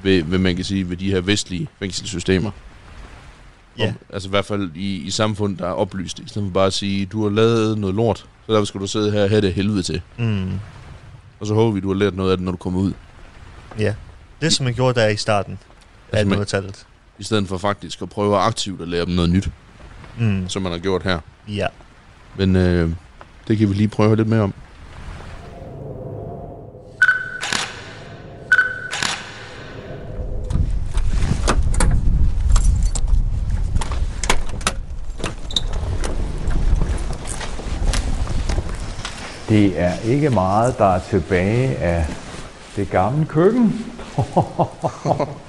[0.04, 2.51] ved, ved man kan sige, ved de her vestlige fængselssystemer.
[3.78, 3.88] Ja.
[3.88, 6.19] Om, altså i hvert fald i, i samfund, der er oplyst.
[6.19, 8.88] I stedet for bare at sige, du har lavet noget lort, så derfor skal du
[8.88, 10.01] sidde her og have det helvede til.
[10.17, 10.51] Mm.
[11.39, 12.93] Og så håber vi, du har lært noget af det, når du kommer ud.
[13.80, 13.93] Ja.
[14.41, 15.58] Det, som man gjorde der i starten
[16.12, 16.86] af Altså, man- 1800-tallet.
[17.19, 19.49] I stedet for faktisk at prøve aktivt at lære dem noget nyt,
[20.19, 20.49] Mm.
[20.49, 21.19] som man har gjort her.
[21.47, 21.67] Ja.
[22.38, 22.89] Men øh,
[23.47, 24.54] det kan vi lige prøve lidt mere om.
[39.49, 42.06] Det er ikke meget, der er tilbage af
[42.75, 43.86] det gamle køkken.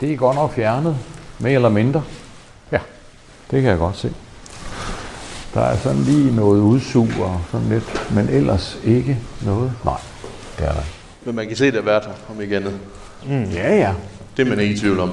[0.00, 0.96] det er godt nok fjernet,
[1.38, 2.02] mere eller mindre.
[2.72, 2.78] Ja,
[3.50, 4.12] det kan jeg godt se.
[5.54, 9.72] Der er sådan lige noget udsug og sådan lidt, men ellers ikke noget.
[9.84, 9.98] Nej,
[10.58, 10.90] det er der ikke.
[11.24, 12.72] Men man kan se, det er værd om ikke andet.
[13.28, 13.92] Ja, ja.
[14.36, 15.12] Det er man ikke i tvivl om.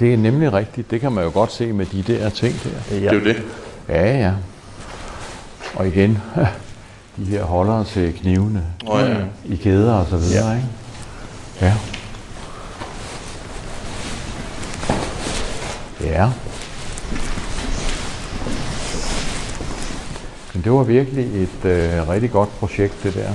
[0.00, 0.90] Det er nemlig rigtigt.
[0.90, 2.96] Det kan man jo godt se med de der ting der.
[2.96, 3.00] ja.
[3.00, 3.42] Det er jo det.
[3.88, 4.32] Ja, ja.
[5.74, 6.18] Og igen,
[7.16, 9.16] de her holdere til knivene Åh, ja.
[9.44, 10.54] i kæder og så videre, ja.
[10.54, 10.68] ikke?
[11.60, 11.74] Ja.
[16.08, 16.30] Ja.
[20.54, 23.32] Men det var virkelig et øh, rigtig godt projekt, det der.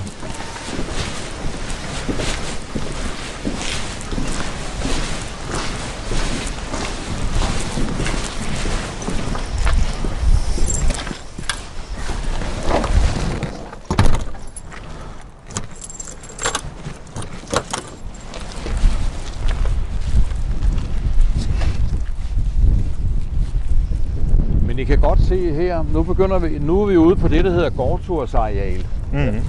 [24.74, 27.46] Men I kan godt se her, nu begynder vi, nu er vi ude på det,
[27.46, 28.86] der hedder Gårdturs areal.
[29.12, 29.40] Mm.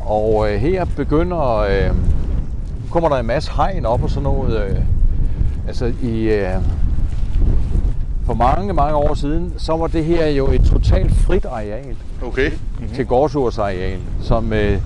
[0.00, 1.88] Og øh, her begynder, øh,
[2.84, 4.68] nu kommer der en masse hegn op og sådan noget.
[4.68, 4.76] Øh,
[5.68, 6.54] altså i, øh,
[8.26, 12.50] for mange, mange år siden, så var det her jo et totalt frit areal Okay.
[12.50, 12.94] mm-hmm.
[12.94, 14.80] til Gårdturs areal, som øh,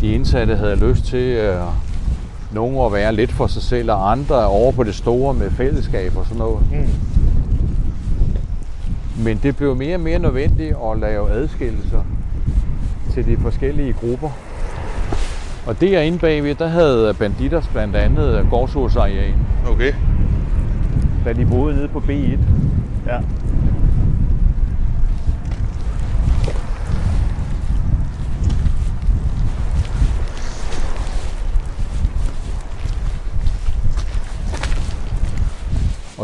[0.00, 1.60] de indsatte havde lyst til øh,
[2.52, 6.16] nogen at være lidt for sig selv, og andre over på det store med fællesskab
[6.16, 6.58] og sådan noget.
[6.72, 6.88] Mm.
[9.24, 12.00] Men det blev mere og mere nødvendigt at lave adskillelser
[13.14, 14.30] til de forskellige grupper.
[15.66, 19.34] Og derinde bagved, der havde banditter blandt andet gårdshursareal,
[19.70, 19.92] Okay.
[21.24, 22.38] da de boede nede på B1.
[23.06, 23.18] Ja.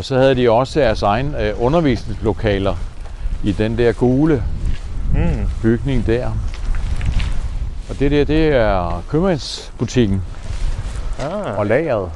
[0.04, 2.74] Og så havde de også deres egen øh, undervisningslokaler
[3.44, 4.42] i den der gule
[5.14, 5.48] Mm.
[5.62, 6.26] bygning der.
[7.90, 10.22] Og det der, det er købmandsbutikken
[11.20, 11.58] Ah.
[11.58, 12.10] og lageret.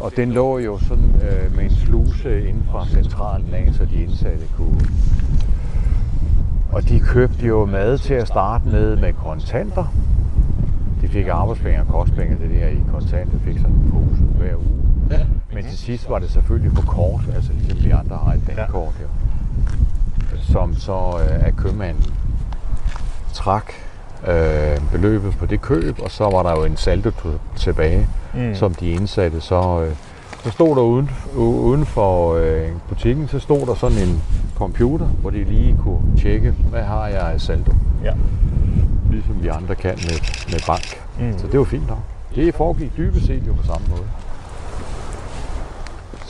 [0.00, 4.02] Og den lå jo sådan øh, med en sluse inden fra centralen af, så de
[4.02, 4.80] indsatte kunne.
[6.72, 9.94] Og de købte jo mad til at starte med med kontanter.
[11.02, 14.66] De fik arbejdspenge og kostpenge det her i kontanter, fik sådan en pose hver uge.
[15.10, 15.18] Ja.
[15.54, 18.92] Men til sidst var det selvfølgelig på kort, altså ligesom vi andre har et dankort
[18.98, 19.06] her.
[20.52, 22.14] Som så øh, af købmanden
[23.32, 23.72] trak
[24.28, 27.10] øh, beløbet på det køb, og så var der jo en saldo
[27.56, 28.54] tilbage, mm.
[28.54, 29.40] som de indsatte.
[29.40, 29.96] Så, øh,
[30.44, 34.22] så stod der uden, uden for øh, butikken, så stod der sådan en
[34.54, 37.72] computer, hvor de lige kunne tjekke, hvad har jeg af saldo.
[38.04, 38.12] Ja.
[39.10, 41.02] Ligesom vi andre kan med, med bank.
[41.20, 41.38] Mm.
[41.38, 41.98] Så det var fint nok.
[42.34, 44.23] Det foregik dybest set jo på samme måde.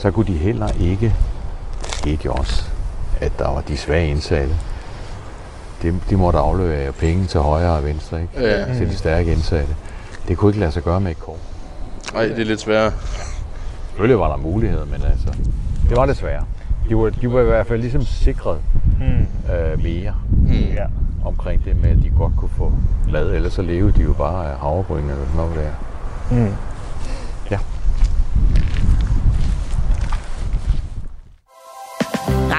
[0.05, 1.13] Så kunne de heller ikke,
[2.25, 2.63] jo også,
[3.21, 4.55] at der var de svage indsatte.
[5.81, 8.33] De, de måtte aflevere penge til højre og venstre, ikke?
[8.41, 8.73] Ja.
[8.73, 9.75] til de stærke indsatte.
[10.27, 11.37] Det kunne ikke lade sig gøre med et kort.
[12.13, 12.91] Nej, det er lidt sværere.
[13.87, 15.27] Selvfølgelig var der muligheder, men altså,
[15.89, 16.43] det var det svære.
[16.89, 18.57] De var, de var i hvert fald ligesom sikret
[18.99, 19.53] Mm.
[19.53, 20.77] øh, mere Mm.
[21.25, 22.71] Omkring det med, at de godt kunne få
[23.11, 25.71] mad, ellers så levede de jo bare af havregryn eller sådan noget der.
[26.37, 26.53] Mm.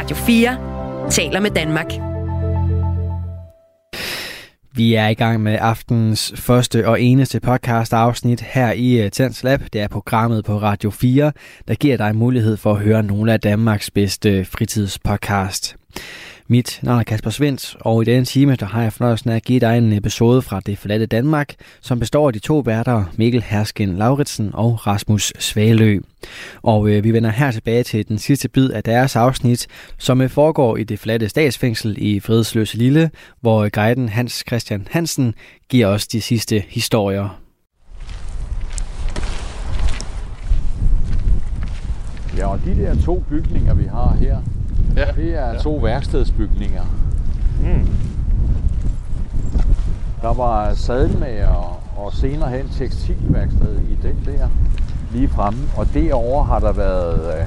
[0.07, 1.87] Radio 4 taler med Danmark.
[4.73, 9.43] Vi er i gang med aftens første og eneste podcast afsnit her i øh, Tens
[9.45, 9.61] Lab.
[9.73, 11.33] Det er programmet på Radio 4,
[11.69, 15.77] der giver dig mulighed for at høre nogle af Danmarks bedste fritidspodcast.
[16.49, 19.45] Mit navn er Kasper Svens, og i denne time der har jeg fornøjelsen af at
[19.45, 23.43] give dig en episode fra Det Forladte Danmark, som består af de to værter Mikkel
[23.43, 26.01] Hersken Lauritsen og Rasmus Svalø.
[26.63, 29.67] Og øh, vi vender her tilbage til den sidste bid af deres afsnit,
[29.99, 34.89] som øh, foregår i Det Forladte Statsfængsel i Fredsløse Lille, hvor øh, guiden Hans Christian
[34.91, 35.35] Hansen
[35.69, 37.41] giver os de sidste historier.
[42.37, 44.43] Ja, og de der to bygninger, vi har her,
[44.97, 45.07] Ja.
[45.17, 46.83] det er to værkstedsbygninger.
[47.61, 47.89] Mm.
[50.23, 54.49] Der var sadelmager og senere hen tekstilværksted i den der
[55.13, 55.59] lige fremme.
[55.77, 57.47] Og derovre har der været øh,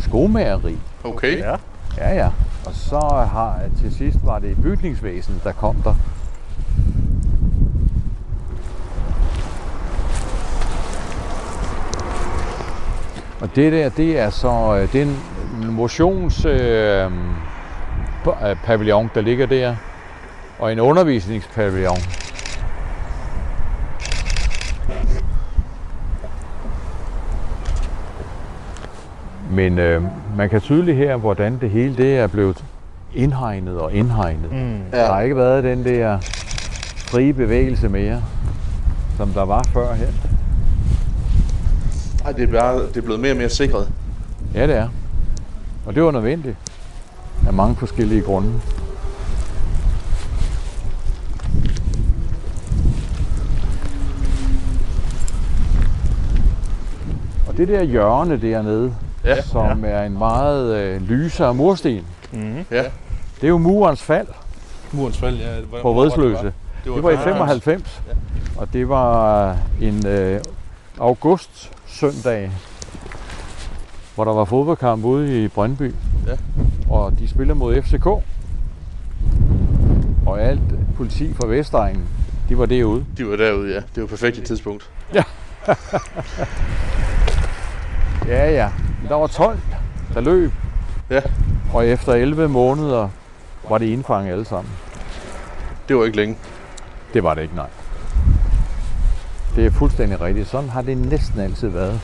[0.00, 0.78] skomageri.
[1.04, 1.38] Okay.
[1.38, 1.56] Ja.
[1.98, 2.30] Ja, ja.
[2.66, 2.98] Og så
[3.32, 5.94] har til sidst var det bygningsvæsen, der kom der.
[13.40, 14.92] Og det der, det er så øh,
[15.58, 17.04] det er en motions øh,
[18.26, 19.76] øh, pavillon, der ligger der,
[20.58, 21.98] og en undervisningspavillon.
[29.50, 30.02] Men øh,
[30.36, 32.64] man kan tydeligt her, hvordan det hele det er blevet
[33.14, 34.52] indhegnet og indhegnet.
[34.52, 34.80] Mm.
[34.92, 34.98] Ja.
[34.98, 36.18] Der har ikke været den der
[36.96, 38.22] frie bevægelse mere,
[39.16, 40.06] som der var før her.
[42.24, 43.88] Ej, det er, bare, det er blevet mere og mere sikret.
[44.54, 44.88] Ja, det er.
[45.88, 46.56] Og det var nødvendigt
[47.46, 48.60] af mange forskellige grunde.
[57.48, 59.42] Og det der hjørne dernede, Ja.
[59.42, 62.54] som er en meget øh, lysere mursten, Mm.
[62.70, 62.82] Ja.
[63.40, 64.26] det er jo murens fald
[64.92, 65.60] Murens fald, ja.
[65.70, 66.12] Hvor- på var det,
[66.90, 67.24] var, Det var i Ah.
[67.24, 68.02] 95,
[68.56, 70.40] og det var en øh,
[71.00, 72.50] august søndag,
[74.18, 75.94] hvor der var fodboldkamp ude i Brøndby.
[76.26, 76.36] Ja.
[76.90, 78.06] Og de spiller mod FCK.
[80.26, 80.60] Og alt
[80.96, 82.02] politi fra Vestegnen,
[82.48, 83.04] de var derude.
[83.18, 83.80] De var derude, ja.
[83.94, 84.90] Det var perfekt tidspunkt.
[88.28, 88.68] Ja, ja.
[89.08, 89.58] Der var 12,
[90.14, 90.52] der løb.
[91.10, 91.20] Ja.
[91.72, 93.08] Og efter 11 måneder
[93.68, 94.72] var det indfanget alle sammen.
[95.88, 96.36] Det var ikke længe.
[97.14, 97.66] Det var det ikke, nej.
[99.56, 100.48] Det er fuldstændig rigtigt.
[100.48, 102.00] Sådan har det næsten altid været.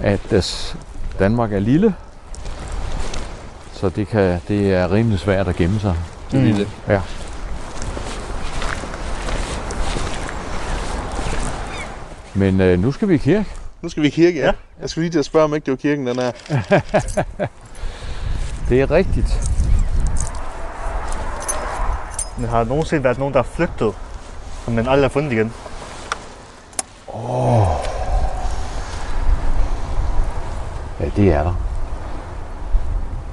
[0.00, 0.76] At des-
[1.20, 1.94] Danmark er lille,
[3.72, 5.96] så det, kan, det er rimelig svært at gemme sig.
[6.32, 6.42] Mm.
[6.42, 6.68] Lille.
[6.88, 7.00] Ja.
[12.34, 13.48] Men øh, nu skal vi i kirke.
[13.82, 14.46] Nu skal vi i kirke, ja.
[14.46, 14.52] ja.
[14.80, 16.30] Jeg skulle lige til at spørge, om ikke det var kirken, den er.
[18.68, 19.50] det er rigtigt.
[22.38, 23.94] Men har der nogensinde været nogen, der er flygtet,
[24.66, 25.52] men man aldrig har fundet igen?
[27.08, 27.60] Åh.
[27.60, 27.99] Oh
[31.16, 31.54] det er der.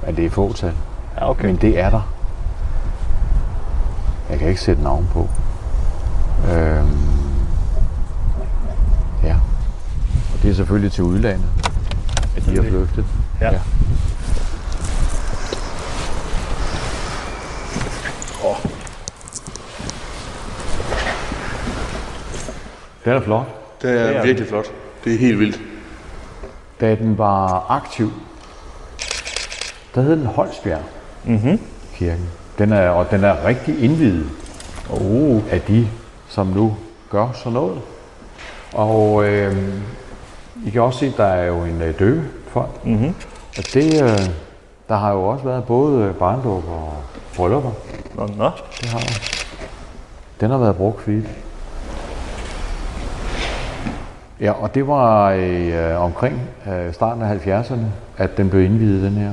[0.06, 0.72] Men det er fåtal.
[1.16, 1.46] Ja, okay.
[1.46, 2.12] Men det er der.
[4.30, 5.28] Jeg kan ikke sætte navn på.
[6.52, 6.98] Øhm,
[9.24, 9.36] ja.
[10.34, 11.48] Og det er selvfølgelig til udlandet,
[12.36, 13.04] at de har flygtet.
[13.40, 13.50] Ja.
[13.52, 13.60] Ja.
[23.04, 23.46] Den er flot.
[23.82, 24.66] Det er, Det er virkelig flot.
[25.04, 25.60] Det er helt vildt.
[26.80, 28.12] Da den var aktiv,
[29.94, 30.80] der hed den Holsbjerg
[31.24, 31.60] Mhm.
[31.94, 32.28] kirken.
[32.58, 34.26] Den er, og den er rigtig indvidet
[34.90, 35.40] oh.
[35.50, 35.88] af de,
[36.28, 36.76] som nu
[37.10, 37.78] gør sådan noget.
[38.74, 39.56] Og øh,
[40.66, 42.68] I kan også se, at der er jo en øh, døbefond.
[42.84, 43.14] Mhm.
[43.58, 44.18] Og det, øh,
[44.88, 46.92] der har jo også været både barndåb og
[47.36, 47.70] bryllupper.
[48.14, 48.50] Nå, nå.
[48.80, 49.02] Det har.
[50.40, 51.34] Den har været brugt flittigt.
[54.40, 57.84] Ja, og det var øh, omkring øh, starten af 70'erne,
[58.18, 59.32] at den blev indvidet, den her.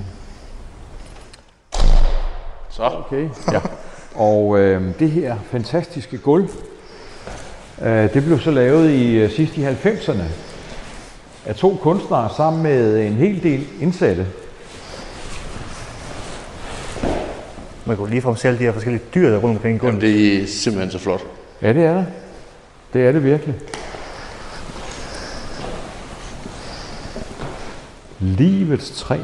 [2.69, 2.83] Så.
[2.83, 3.29] Okay.
[3.51, 3.59] Ja.
[4.15, 6.49] Og øh, det her fantastiske gulv,
[7.81, 10.23] øh, det blev så lavet i øh, sidst i 90'erne
[11.45, 14.25] af to kunstnere sammen med en hel del indsatte.
[17.85, 19.99] Man kunne ligefrem se alle de her forskellige dyr, der er rundt omkring i Jamen,
[20.01, 20.15] gulvet.
[20.15, 21.21] det er simpelthen så flot.
[21.61, 22.05] Ja, det er det.
[22.93, 23.55] Det er det virkelig.
[28.25, 29.17] Livets træ,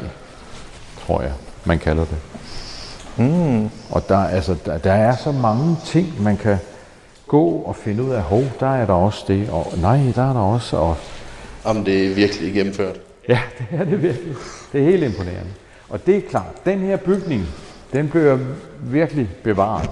[1.05, 1.33] tror jeg,
[1.65, 2.17] man kalder det.
[3.17, 3.69] Mm.
[3.89, 6.57] Og der, altså, der, der er så mange ting, man kan
[7.27, 8.21] gå og finde ud af.
[8.21, 10.97] Hov, der er der også det, og nej, der er der også, og
[11.67, 12.99] Jamen, det er virkelig gennemført.
[13.29, 14.33] Ja, det er det virkelig.
[14.73, 15.51] Det er helt imponerende.
[15.89, 17.47] Og det er klart, den her bygning,
[17.93, 18.37] den bliver
[18.81, 19.89] virkelig bevaret.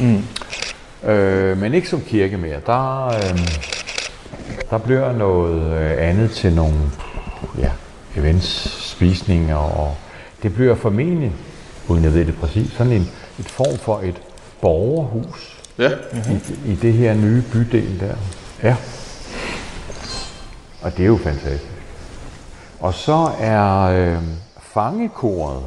[0.00, 0.22] Mm.
[1.10, 2.60] Øh, men ikke som kirke mere.
[2.66, 3.38] Der, øh,
[4.70, 6.74] der bliver noget øh, andet til nogle
[7.58, 7.70] ja,
[8.16, 9.96] events, spisninger, og
[10.42, 11.32] det bliver formentlig,
[11.88, 13.08] uden jeg ved det præcis, sådan en
[13.38, 14.20] et form for et
[14.60, 15.90] borgerhus Ja.
[16.14, 18.14] i, i det her nye bydel der.
[18.62, 18.76] Ja.
[20.82, 21.64] Og det er jo fantastisk.
[22.80, 24.18] Og så er øh,
[24.74, 25.62] fangekoret,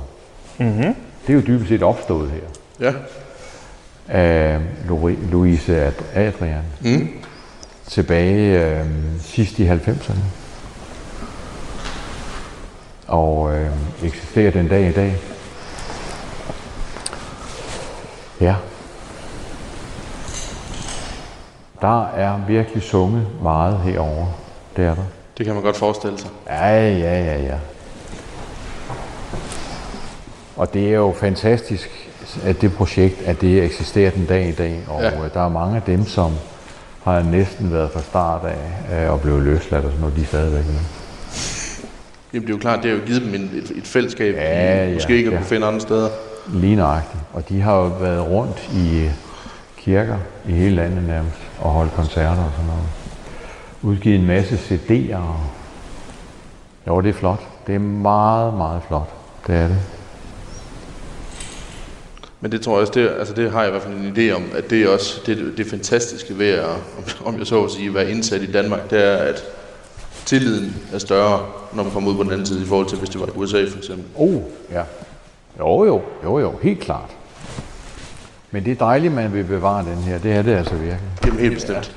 [0.60, 0.96] Mm-hmm.
[1.28, 2.40] det er jo dybest set opstået her,
[2.88, 2.94] Ja.
[4.08, 7.08] af Lou- Louise Ad- Adrian, Mm.
[7.88, 8.86] tilbage øh,
[9.22, 10.20] sidst i 90'erne.
[13.10, 13.70] Og øh,
[14.04, 15.16] eksisterer den dag i dag.
[18.42, 18.56] Ja.
[21.82, 24.26] Der er virkelig sunget meget herover.
[24.76, 25.04] Det er der.
[25.38, 26.30] Det kan man godt forestille sig.
[26.48, 27.56] Ja, ja, ja, ja.
[30.58, 31.90] Og det er jo fantastisk,
[32.44, 34.80] at det projekt, at det eksisterer den dag i dag.
[34.88, 35.10] Og Ja.
[35.10, 35.28] ja.
[35.34, 36.32] der er mange af dem, som
[37.04, 40.26] har næsten været fra start af øh, og blevet løsladt og sådan noget, de er
[40.26, 40.99] stadigvæk med.
[42.34, 44.88] Jamen, det er jo klart, det har jo givet dem et, et fællesskab, Ja, de
[44.88, 45.38] ja, måske ikke at ja.
[45.40, 46.10] kunne finde andre steder.
[46.54, 47.24] Lige nøjagtigt.
[47.34, 49.10] Og de har jo været rundt i
[49.78, 50.18] kirker
[50.48, 52.84] i hele landet nærmest og holdt koncerter og sådan noget.
[53.82, 55.16] Udgivet en masse CD'er.
[55.16, 55.40] og-
[56.88, 57.40] Jo, det er flot.
[57.68, 59.10] Det er meget, meget flot.
[59.48, 59.78] Det er det.
[62.42, 64.32] Men det tror jeg også, det, altså det har jeg i hvert fald en idé
[64.36, 66.66] om, at det er også det, det fantastiske ved at,
[67.26, 69.44] om jeg så at sige, være indsat i Danmark, det er, at
[70.26, 73.10] tilliden er større, når man kommer ud på den anden side, i forhold til hvis
[73.10, 74.06] det var i USA for eksempel.
[74.16, 74.42] Oh,
[74.72, 74.84] ja.
[75.60, 77.10] Jo, jo, jo, jo, helt klart.
[78.52, 80.18] Men det er dejligt, man vil bevare den her.
[80.18, 81.00] Det er det altså virkelig.
[81.26, 81.96] Jamen helt bestemt.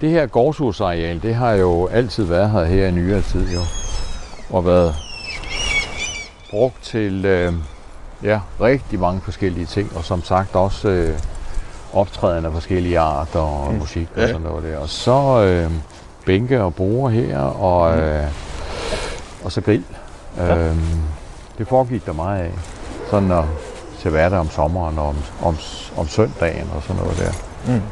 [0.00, 3.60] Det her gårdshusareal, det har jo altid været her her i nyere tid jo.
[4.50, 5.05] Og været
[6.56, 7.52] brugt til øh,
[8.22, 9.96] ja, rigtig mange forskellige ting.
[9.96, 11.18] Og som sagt også øh,
[11.92, 13.78] optræden af forskellige arter og mm.
[13.78, 14.26] musik og Ja.
[14.26, 14.78] sådan noget der.
[14.78, 15.70] Og så øh,
[16.26, 18.24] bænke og borde her, og, øh,
[19.44, 19.84] og så grill.
[20.36, 20.56] Ja.
[20.56, 20.76] Øh,
[21.58, 22.50] det foregik der meget af.
[23.10, 23.44] Sådan at,
[24.00, 25.56] til hverdag om sommeren og om, om,
[25.96, 27.32] om søndagen og sådan noget der.
[27.72, 27.82] Mm.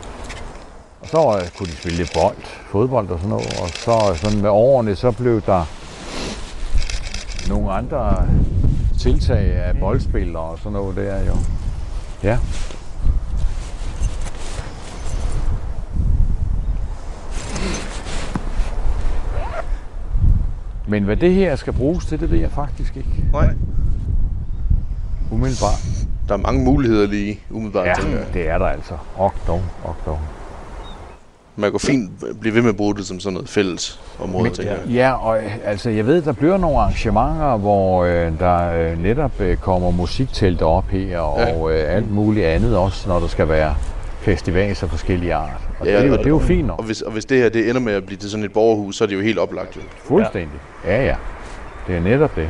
[1.03, 2.37] Og så øh, kunne de spille lidt bold,
[2.71, 3.61] fodbold og sådan noget.
[3.63, 5.65] Og så øh, sådan med årene, så blev der
[7.49, 8.29] nogle andre
[8.99, 11.35] tiltag af boldspillere og sådan noget der jo.
[12.23, 12.39] Ja.
[20.89, 23.25] Men hvad det her skal bruges til, det ved jeg faktisk ikke.
[23.33, 23.55] Nej.
[25.31, 25.85] Umiddelbart.
[26.29, 27.87] Der er mange muligheder lige umiddelbart.
[27.87, 27.95] Ja,
[28.35, 28.95] det er der altså.
[29.17, 30.19] Og dog, og dog.
[31.57, 34.73] Man kan fint blive ved med at bruge det som sådan noget fælles område, tænker
[34.73, 34.81] jeg.
[34.89, 39.57] Ja, og altså jeg ved, der bliver nogle arrangementer, hvor øh, der øh, netop øh,
[39.57, 43.75] kommer musiktelt op her, og øh, alt muligt andet også, når der skal være
[44.21, 45.61] festivaler af forskellige art.
[45.81, 46.79] Og Ja, det, er jo, og- det er jo fint nok.
[46.79, 48.97] Og hvis, og hvis det her det ender med at blive til sådan et borgerhus,
[48.97, 49.77] så er det jo helt oplagt.
[49.77, 49.81] Jo.
[50.05, 50.59] Fuldstændig.
[50.85, 51.15] Ja, ja.
[51.87, 52.49] Det er netop det.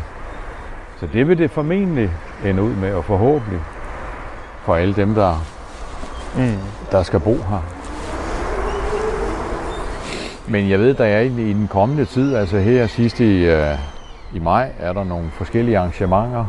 [1.00, 2.11] Så det vil det formentlig
[2.44, 3.61] ende ud med, og forhåbentlig
[4.64, 5.44] for alle dem, der,
[6.36, 6.52] Mm.
[6.92, 7.73] der skal bo her.
[10.49, 13.78] Men jeg ved, der er i, den kommende tid, altså her sidst i, øh,
[14.34, 16.45] i maj, er der nogle forskellige arrangementer,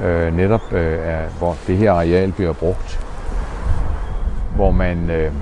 [0.00, 3.00] øh, netop øh, er, hvor det her areal bliver brugt,
[4.56, 5.32] hvor man øh,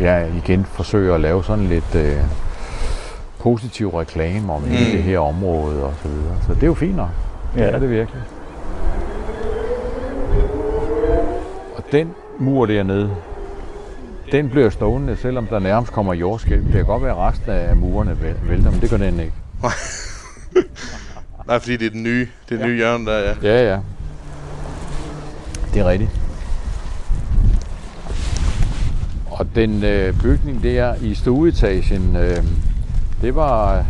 [0.00, 2.16] ja, igen forsøger at lave sådan lidt øh,
[3.38, 4.68] positiv reklame om mm.
[4.68, 6.36] hele det her område og så videre.
[6.46, 7.08] Så det er jo fint nok.
[7.56, 7.66] Ja.
[7.66, 8.22] Det er det virkelig.
[11.76, 13.10] Og den mur dernede,
[14.32, 16.64] den bliver stående, selvom der nærmest kommer jordskælv.
[16.64, 19.32] Det kan godt være, at resten af murene væl- vælter, men det gør den ikke.
[21.46, 23.34] Nej, fordi det er den nye, det er den nye hjørne, der er.
[23.42, 23.78] Ja, ja.
[25.74, 26.10] Det er rigtigt.
[29.30, 32.36] Og den øh, bygning der i stueetagen, øh,
[33.22, 33.84] det var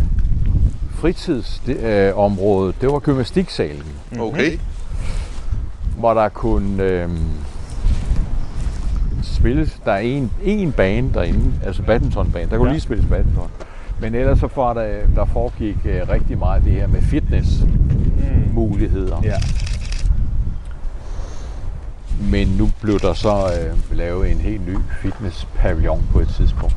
[0.95, 2.74] fritidsområdet.
[2.74, 3.84] Øh, det var gymnastiksalen,
[4.20, 4.59] Okay.
[5.99, 7.09] hvor der kunne øh,
[9.41, 9.80] spilles.
[9.84, 12.51] Der er en, en bane derinde, altså badmintonbane.
[12.51, 12.72] Der kunne ja.
[12.72, 13.49] lige spilles badminton.
[14.01, 17.49] Men ellers så var der, der foregik øh, rigtig meget det her med fitness
[18.55, 19.20] muligheder.
[19.24, 19.34] Ja.
[22.30, 26.76] Men nu blev der så øh, lavet en helt ny fitnesspavillon på et tidspunkt.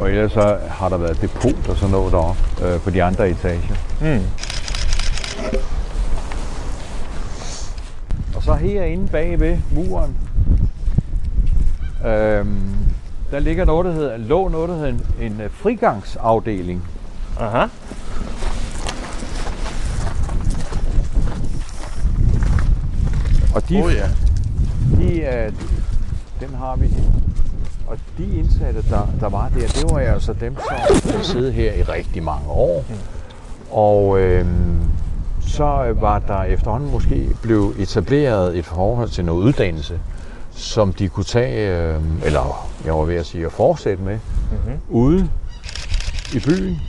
[0.00, 3.30] Og ellers så har der været depot og sådan noget deroppe øh, på de andre
[3.30, 3.74] etager.
[4.00, 4.20] Mm.
[8.52, 10.16] Så herinde bag ved muren,
[12.06, 12.74] øhm,
[13.30, 16.82] der ligger noget, der hedder, lå noget, der hedder en, en øh, frigangsafdeling.
[17.40, 17.66] Aha.
[23.54, 24.08] Og de, oh, ja.
[24.96, 25.52] de, øh,
[26.40, 26.94] den har vi.
[27.86, 30.76] Og de indsatte, der, der var der, det var altså dem, som
[31.10, 32.84] havde siddet her i rigtig mange år.
[33.70, 34.46] Og øh,
[35.46, 40.00] så øh, var der efterhånden måske blev etableret et forhold til noget uddannelse,
[40.50, 44.18] som de kunne tage, øh, eller jeg var ved at sige, at fortsætte med,
[44.50, 44.80] mm-hmm.
[44.88, 45.28] ude
[46.34, 46.80] i byen.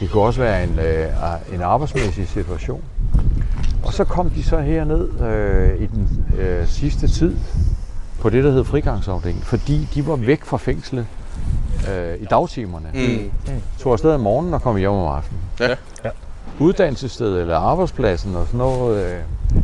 [0.00, 2.82] Det kunne også være en, øh, en arbejdsmæssig situation.
[3.84, 7.36] Og så kom de så herned øh, i den øh, sidste tid
[8.20, 11.06] på det, der hed frigangsafdelingen, fordi de var væk fra fængslet
[11.90, 12.88] øh, i dagtimerne.
[12.94, 13.30] Mm.
[13.78, 15.40] Tog afsted om morgenen og kom hjem om aftenen.
[16.04, 16.10] Ja.
[16.60, 19.20] Uddannelsesstedet eller arbejdspladsen og sådan noget, øh,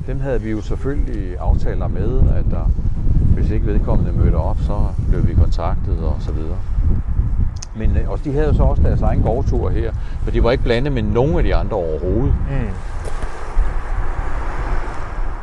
[0.07, 2.71] dem havde vi jo selvfølgelig aftaler med, at der,
[3.35, 4.79] hvis ikke vedkommende mødte op, så
[5.09, 6.59] blev vi kontaktet og så videre.
[7.77, 10.51] Men øh, og de havde jo så også deres egen gårdtur her, for de var
[10.51, 12.35] ikke blandet med nogen af de andre overhovedet.
[12.51, 12.69] Mm.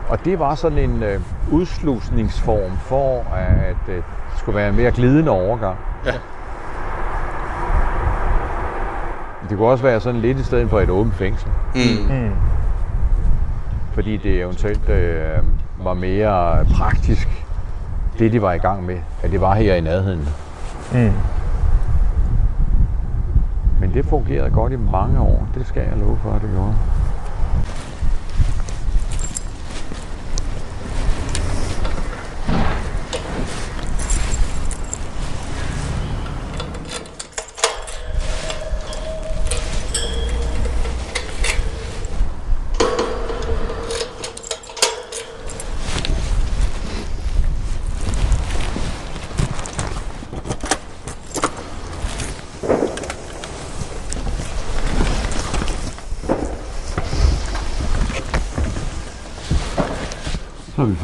[0.09, 1.21] Og det var sådan en øh,
[1.51, 4.03] udslusningsform for, at øh, det
[4.37, 5.77] skulle være en mere glidende overgang.
[6.05, 6.11] Ja.
[9.49, 11.49] Det kunne også være sådan lidt i stedet for et åbent fængsel.
[11.75, 12.15] Mm.
[12.15, 12.31] Mm.
[13.93, 15.37] Fordi det eventuelt øh,
[15.83, 17.45] var mere praktisk,
[18.19, 20.29] det de var i gang med, at det var her i nærheden.
[20.93, 21.11] Mm.
[23.79, 26.73] Men det fungerede godt i mange år, det skal jeg love for, at det gjorde.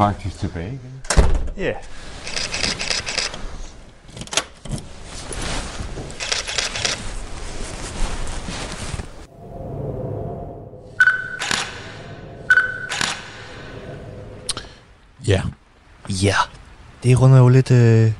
[0.01, 1.01] Faktisk tilbage igen.
[1.57, 1.73] Ja.
[15.27, 15.41] Ja,
[16.23, 16.35] Ja.
[17.03, 18.11] Det runder jo lidt øh,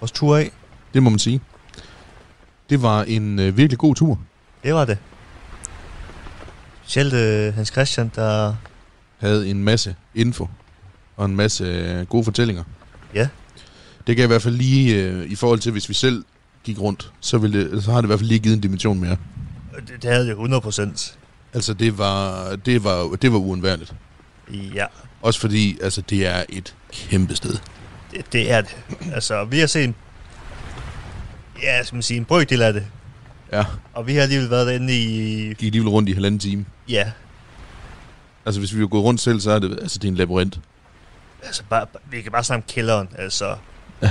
[0.00, 0.50] vores tur af.
[0.94, 1.40] det må man sige.
[2.70, 4.18] Det var en øh, virkelig god tur.
[4.64, 4.98] Det var det.
[6.82, 8.54] Specielt øh, Hans Christian, der...
[9.18, 10.48] Havde en masse info
[11.20, 12.64] og en masse øh, gode fortællinger.
[13.14, 13.28] Ja.
[14.06, 16.24] Det kan i hvert fald lige, øh, i forhold til hvis vi selv
[16.64, 19.00] gik rundt, så, ville det, så har det i hvert fald lige givet en dimension
[19.00, 19.16] mere.
[19.88, 21.18] Det, det havde det 100 procent.
[21.54, 23.94] Altså, det var, det var, det var uundværligt.
[24.74, 24.86] Ja,
[25.22, 27.56] Også fordi, altså, det er et kæmpe sted.
[28.10, 28.76] det, det er det.
[29.12, 29.94] Altså, vi har set en,
[31.62, 32.86] ja, skal man sige, en brøkdel af det.
[33.52, 33.64] Ja,
[33.94, 36.64] Og vi har alligevel været derinde i, gik alligevel rundt i halvanden time.
[36.88, 37.10] ja,
[38.46, 40.60] Altså, hvis vi var gået rundt selv, så er det, altså, det er en labyrint.
[41.42, 43.08] Altså bare, vi kan bare snakke om kælderen.
[43.18, 43.56] Altså,
[44.00, 44.10] Det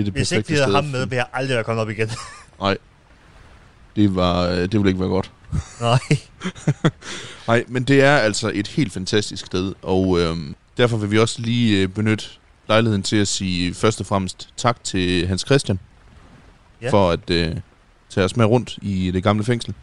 [0.00, 2.10] er det hvis ikke vi havde ham med, ville jeg aldrig være kommet op igen.
[2.60, 2.78] Nej.
[3.96, 5.30] Det, var, øh, det ville ikke være godt.
[5.80, 5.98] Nej.
[7.48, 11.40] Nej, men det er altså et helt fantastisk sted, og øhm, derfor vil vi også
[11.42, 12.24] lige øh, benytte
[12.68, 15.78] lejligheden til at sige først og fremmest tak til Hans Christian
[16.82, 16.90] Ja.
[16.90, 17.56] for at øh,
[18.10, 19.74] tage os med rundt i det gamle fængsel.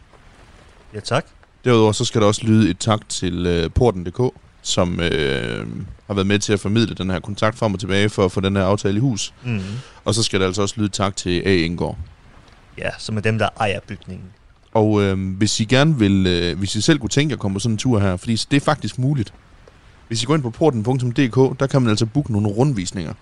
[0.94, 1.26] Ja, tak.
[1.64, 5.66] Derudover så skal der også lyde et tak til øh, Porten.dk, som øh,
[6.12, 8.40] har været med til at formidle den her kontakt frem og tilbage for at få
[8.40, 9.34] den her aftale i hus.
[9.44, 9.60] Mm.
[10.04, 11.54] Og så skal der altså også lyde tak til A.
[11.54, 11.98] Indgaard.
[12.78, 14.26] Ja, som er dem, der ejer bygningen.
[14.74, 17.58] Og øh, hvis I gerne vil, øh, hvis I selv kunne tænke at komme på
[17.58, 19.34] sådan en tur her, fordi det er faktisk muligt.
[20.08, 23.14] Hvis I går ind på porten.dk, der kan man altså booke nogle rundvisninger.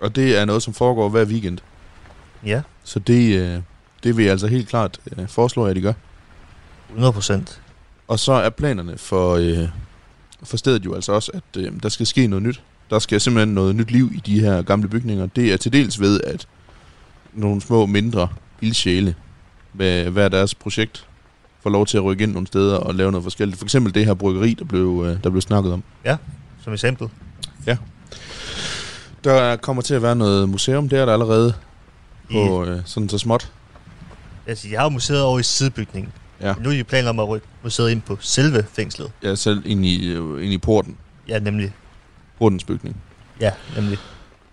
[0.00, 1.58] Og det er noget, som foregår hver weekend.
[2.46, 3.60] Ja, Så det, øh,
[4.02, 5.92] det vil jeg altså helt klart øh, foreslå, at I gør.
[6.88, 7.60] 100 procent.
[8.08, 9.68] Og så er planerne for, øh,
[10.44, 12.62] for stedet jo altså også, at øh, der skal ske noget nyt.
[12.90, 15.26] Der skal simpelthen noget nyt liv i de her gamle bygninger.
[15.26, 16.46] Det er til dels ved, at
[17.32, 18.28] nogle små, mindre
[18.60, 19.14] ildsjæle
[19.72, 21.06] med hver deres projekt
[21.62, 23.58] får lov til at rykke ind nogle steder og lave noget forskelligt.
[23.58, 25.82] For eksempel det her bryggeri, der blev, øh, der blev snakket om.
[26.64, 27.08] Som eksempel.
[29.24, 31.54] Der kommer til at være noget museum, det er der allerede
[32.32, 33.52] på øh, sådan så småt.
[34.46, 36.12] Altså, jeg har jo museet over i sidebygningen.
[36.40, 36.54] Ja.
[36.60, 39.10] Nu er de planer om at rykke museet ind på selve fængslet.
[39.22, 40.96] Er selv ind i, øh, ind i porten,
[41.28, 41.72] Ja, nemlig.
[42.38, 42.96] portens bygning.
[43.40, 43.98] Ja, nemlig.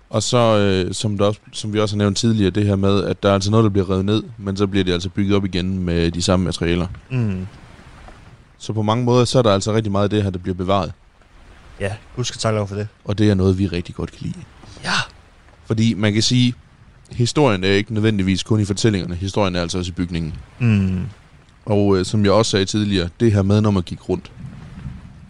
[0.10, 3.04] Og så, øh, som, der også, som vi også har nævnt tidligere, det her med,
[3.04, 5.36] at der er altså noget, der bliver revet ned, men så bliver det altså bygget
[5.36, 6.88] op igen med de samme materialer.
[7.10, 7.48] Mm.
[8.58, 10.56] Så på mange måder, så er der altså rigtig meget af det her, der bliver
[10.56, 10.92] bevaret.
[11.80, 12.88] Ja, husk at takke for det.
[13.06, 14.40] Og det er noget, vi rigtig godt kan lide.
[14.84, 14.92] Ja.
[15.66, 16.54] Fordi man kan sige,
[17.12, 19.16] historien er ikke nødvendigvis kun i fortællingerne.
[19.16, 20.34] Historien er altså også i bygningen.
[20.60, 21.06] Mm.
[21.66, 24.32] Og øh, som jeg også sagde tidligere, det her med, når man gik rundt.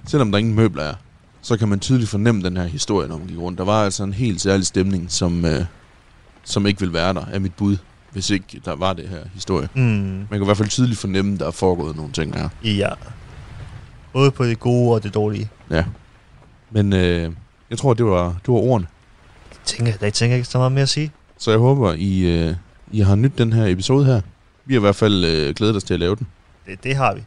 [0.08, 0.94] Selvom der ingen møbler er,
[1.42, 3.58] så kan man tydeligt fornemme den her historie, når man gik rundt.
[3.58, 5.66] Der var altså en helt særlig stemning, som, øh,
[6.44, 7.78] som ikke vil være der, af mit bud,
[8.12, 9.70] hvis ikke der var det her historie.
[9.76, 9.82] Mm.
[9.82, 12.50] Man kan i hvert fald tydeligt fornemme, der er foregået nogle ting her.
[12.64, 12.90] Ja.
[14.14, 15.50] Både på det gode og det dårlige.
[15.70, 15.86] Ja.
[16.72, 17.32] Men øh,
[17.70, 18.88] jeg tror, det var, det var ordene.
[19.52, 21.12] Jeg tænker, der tænker jeg ikke så meget mere at sige.
[21.38, 22.56] Så jeg håber, I, øh,
[22.92, 24.22] I har nyt den her episode her.
[24.66, 26.28] Vi har i hvert fald øh, glædet os til at lave den.
[26.66, 27.24] Det, det har vi.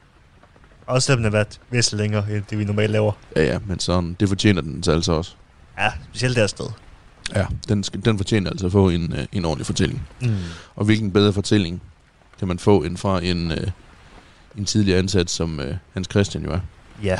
[0.86, 3.12] Også selvom den har været væsentligt længere, end det vi normalt laver.
[3.36, 5.34] Ja, ja, men sådan, det fortjener den så altså også.
[5.78, 6.66] Ja, specielt der sted.
[7.34, 10.08] Ja, den, skal, den fortjener altså at få en, øh, en ordentlig fortælling.
[10.20, 10.36] Mm.
[10.74, 11.82] Og hvilken bedre fortælling
[12.38, 13.66] kan man få end fra en, øh,
[14.56, 16.60] en tidligere ansat, som øh, Hans Christian jo er.
[17.02, 17.18] Ja.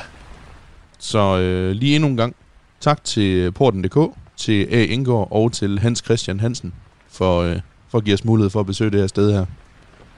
[0.99, 2.37] Så øh, lige endnu en gang,
[2.81, 4.85] tak til Porten.dk, til A.
[4.85, 6.75] Indgaard og til Hans Christian Hansen
[7.09, 9.47] for, øh, for at give os mulighed for at besøge det her sted her.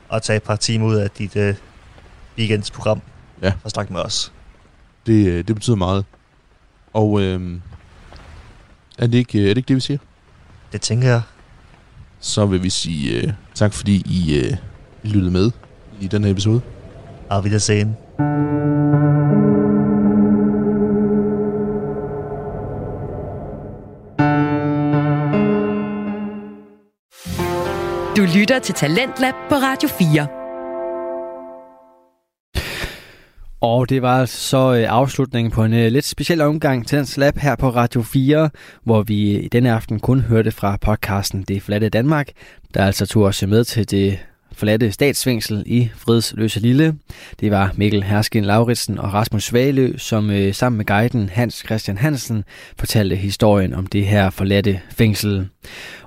[0.08, 1.54] Og tage et par timer ud af dit uh,
[2.38, 3.00] weekendsprogram.
[3.42, 3.52] Ja.
[3.64, 4.32] Og snakke med os.
[5.06, 6.04] Det, øh, det betyder meget.
[6.92, 7.58] Og øh,
[8.98, 9.98] er, det ikke, er det ikke det, vi siger?
[10.72, 11.22] Det tænker jeg.
[12.20, 14.56] Så vil vi sige øh, tak, fordi I, øh,
[15.02, 15.50] lyttede med
[16.00, 16.60] i den her episode.
[17.30, 17.96] Auf Wiedersehen.
[28.16, 30.26] Du lytter til Talentlab på Radio 4.
[33.60, 37.36] Og det var så øh, afslutningen på en øh, lidt speciel omgang til Dansk Lab
[37.38, 38.50] her på Radio 4,
[38.82, 42.28] hvor vi i denne aften kun hørte fra podcasten Det Flatte Danmark,
[42.74, 44.18] der altså tog os med til det
[44.56, 46.94] forladte statsfængsel i Fredsløse Lille.
[47.40, 51.98] Det var Mikkel Herskin Lauritsen og Rasmus Svalø, som øh, sammen med guiden Hans Christian
[51.98, 52.44] Hansen
[52.78, 55.48] fortalte historien om det her forladte fængsel.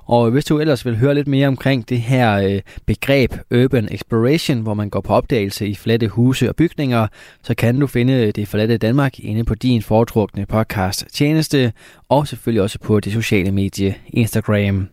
[0.04, 4.60] Og hvis du ellers vil høre lidt mere omkring det her øh, begreb Urban Exploration,
[4.60, 7.06] hvor man går på opdagelse i forladte huse og bygninger,
[7.42, 11.72] så kan du finde øh, det forladte Danmark inde på din foretrukne podcast tjeneste,
[12.08, 14.88] og selvfølgelig også på det sociale medie Instagram.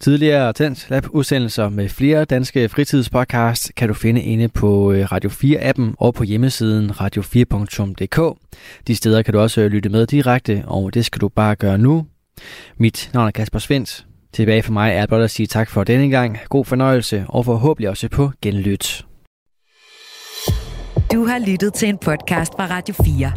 [0.00, 5.30] Tidligere Tændt Lab udsendelser med flere danske fritidspodcasts kan du finde inde på øh, Radio
[5.30, 8.38] 4-appen og på hjemmesiden radio4.dk.
[8.86, 12.06] De steder kan du også lytte med direkte, og det skal du bare gøre nu.
[12.76, 14.06] Mit navn er Kasper Svendt.
[14.32, 16.38] Tilbage for mig er blot at sige tak for denne gang.
[16.48, 19.04] God fornøjelse og forhåbentlig også på genlyt.
[21.12, 23.32] Du har lyttet til en podcast fra Radio 4.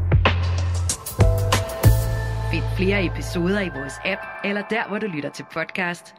[2.51, 6.18] Find flere episoder i vores app, eller der, hvor du lytter til podcast.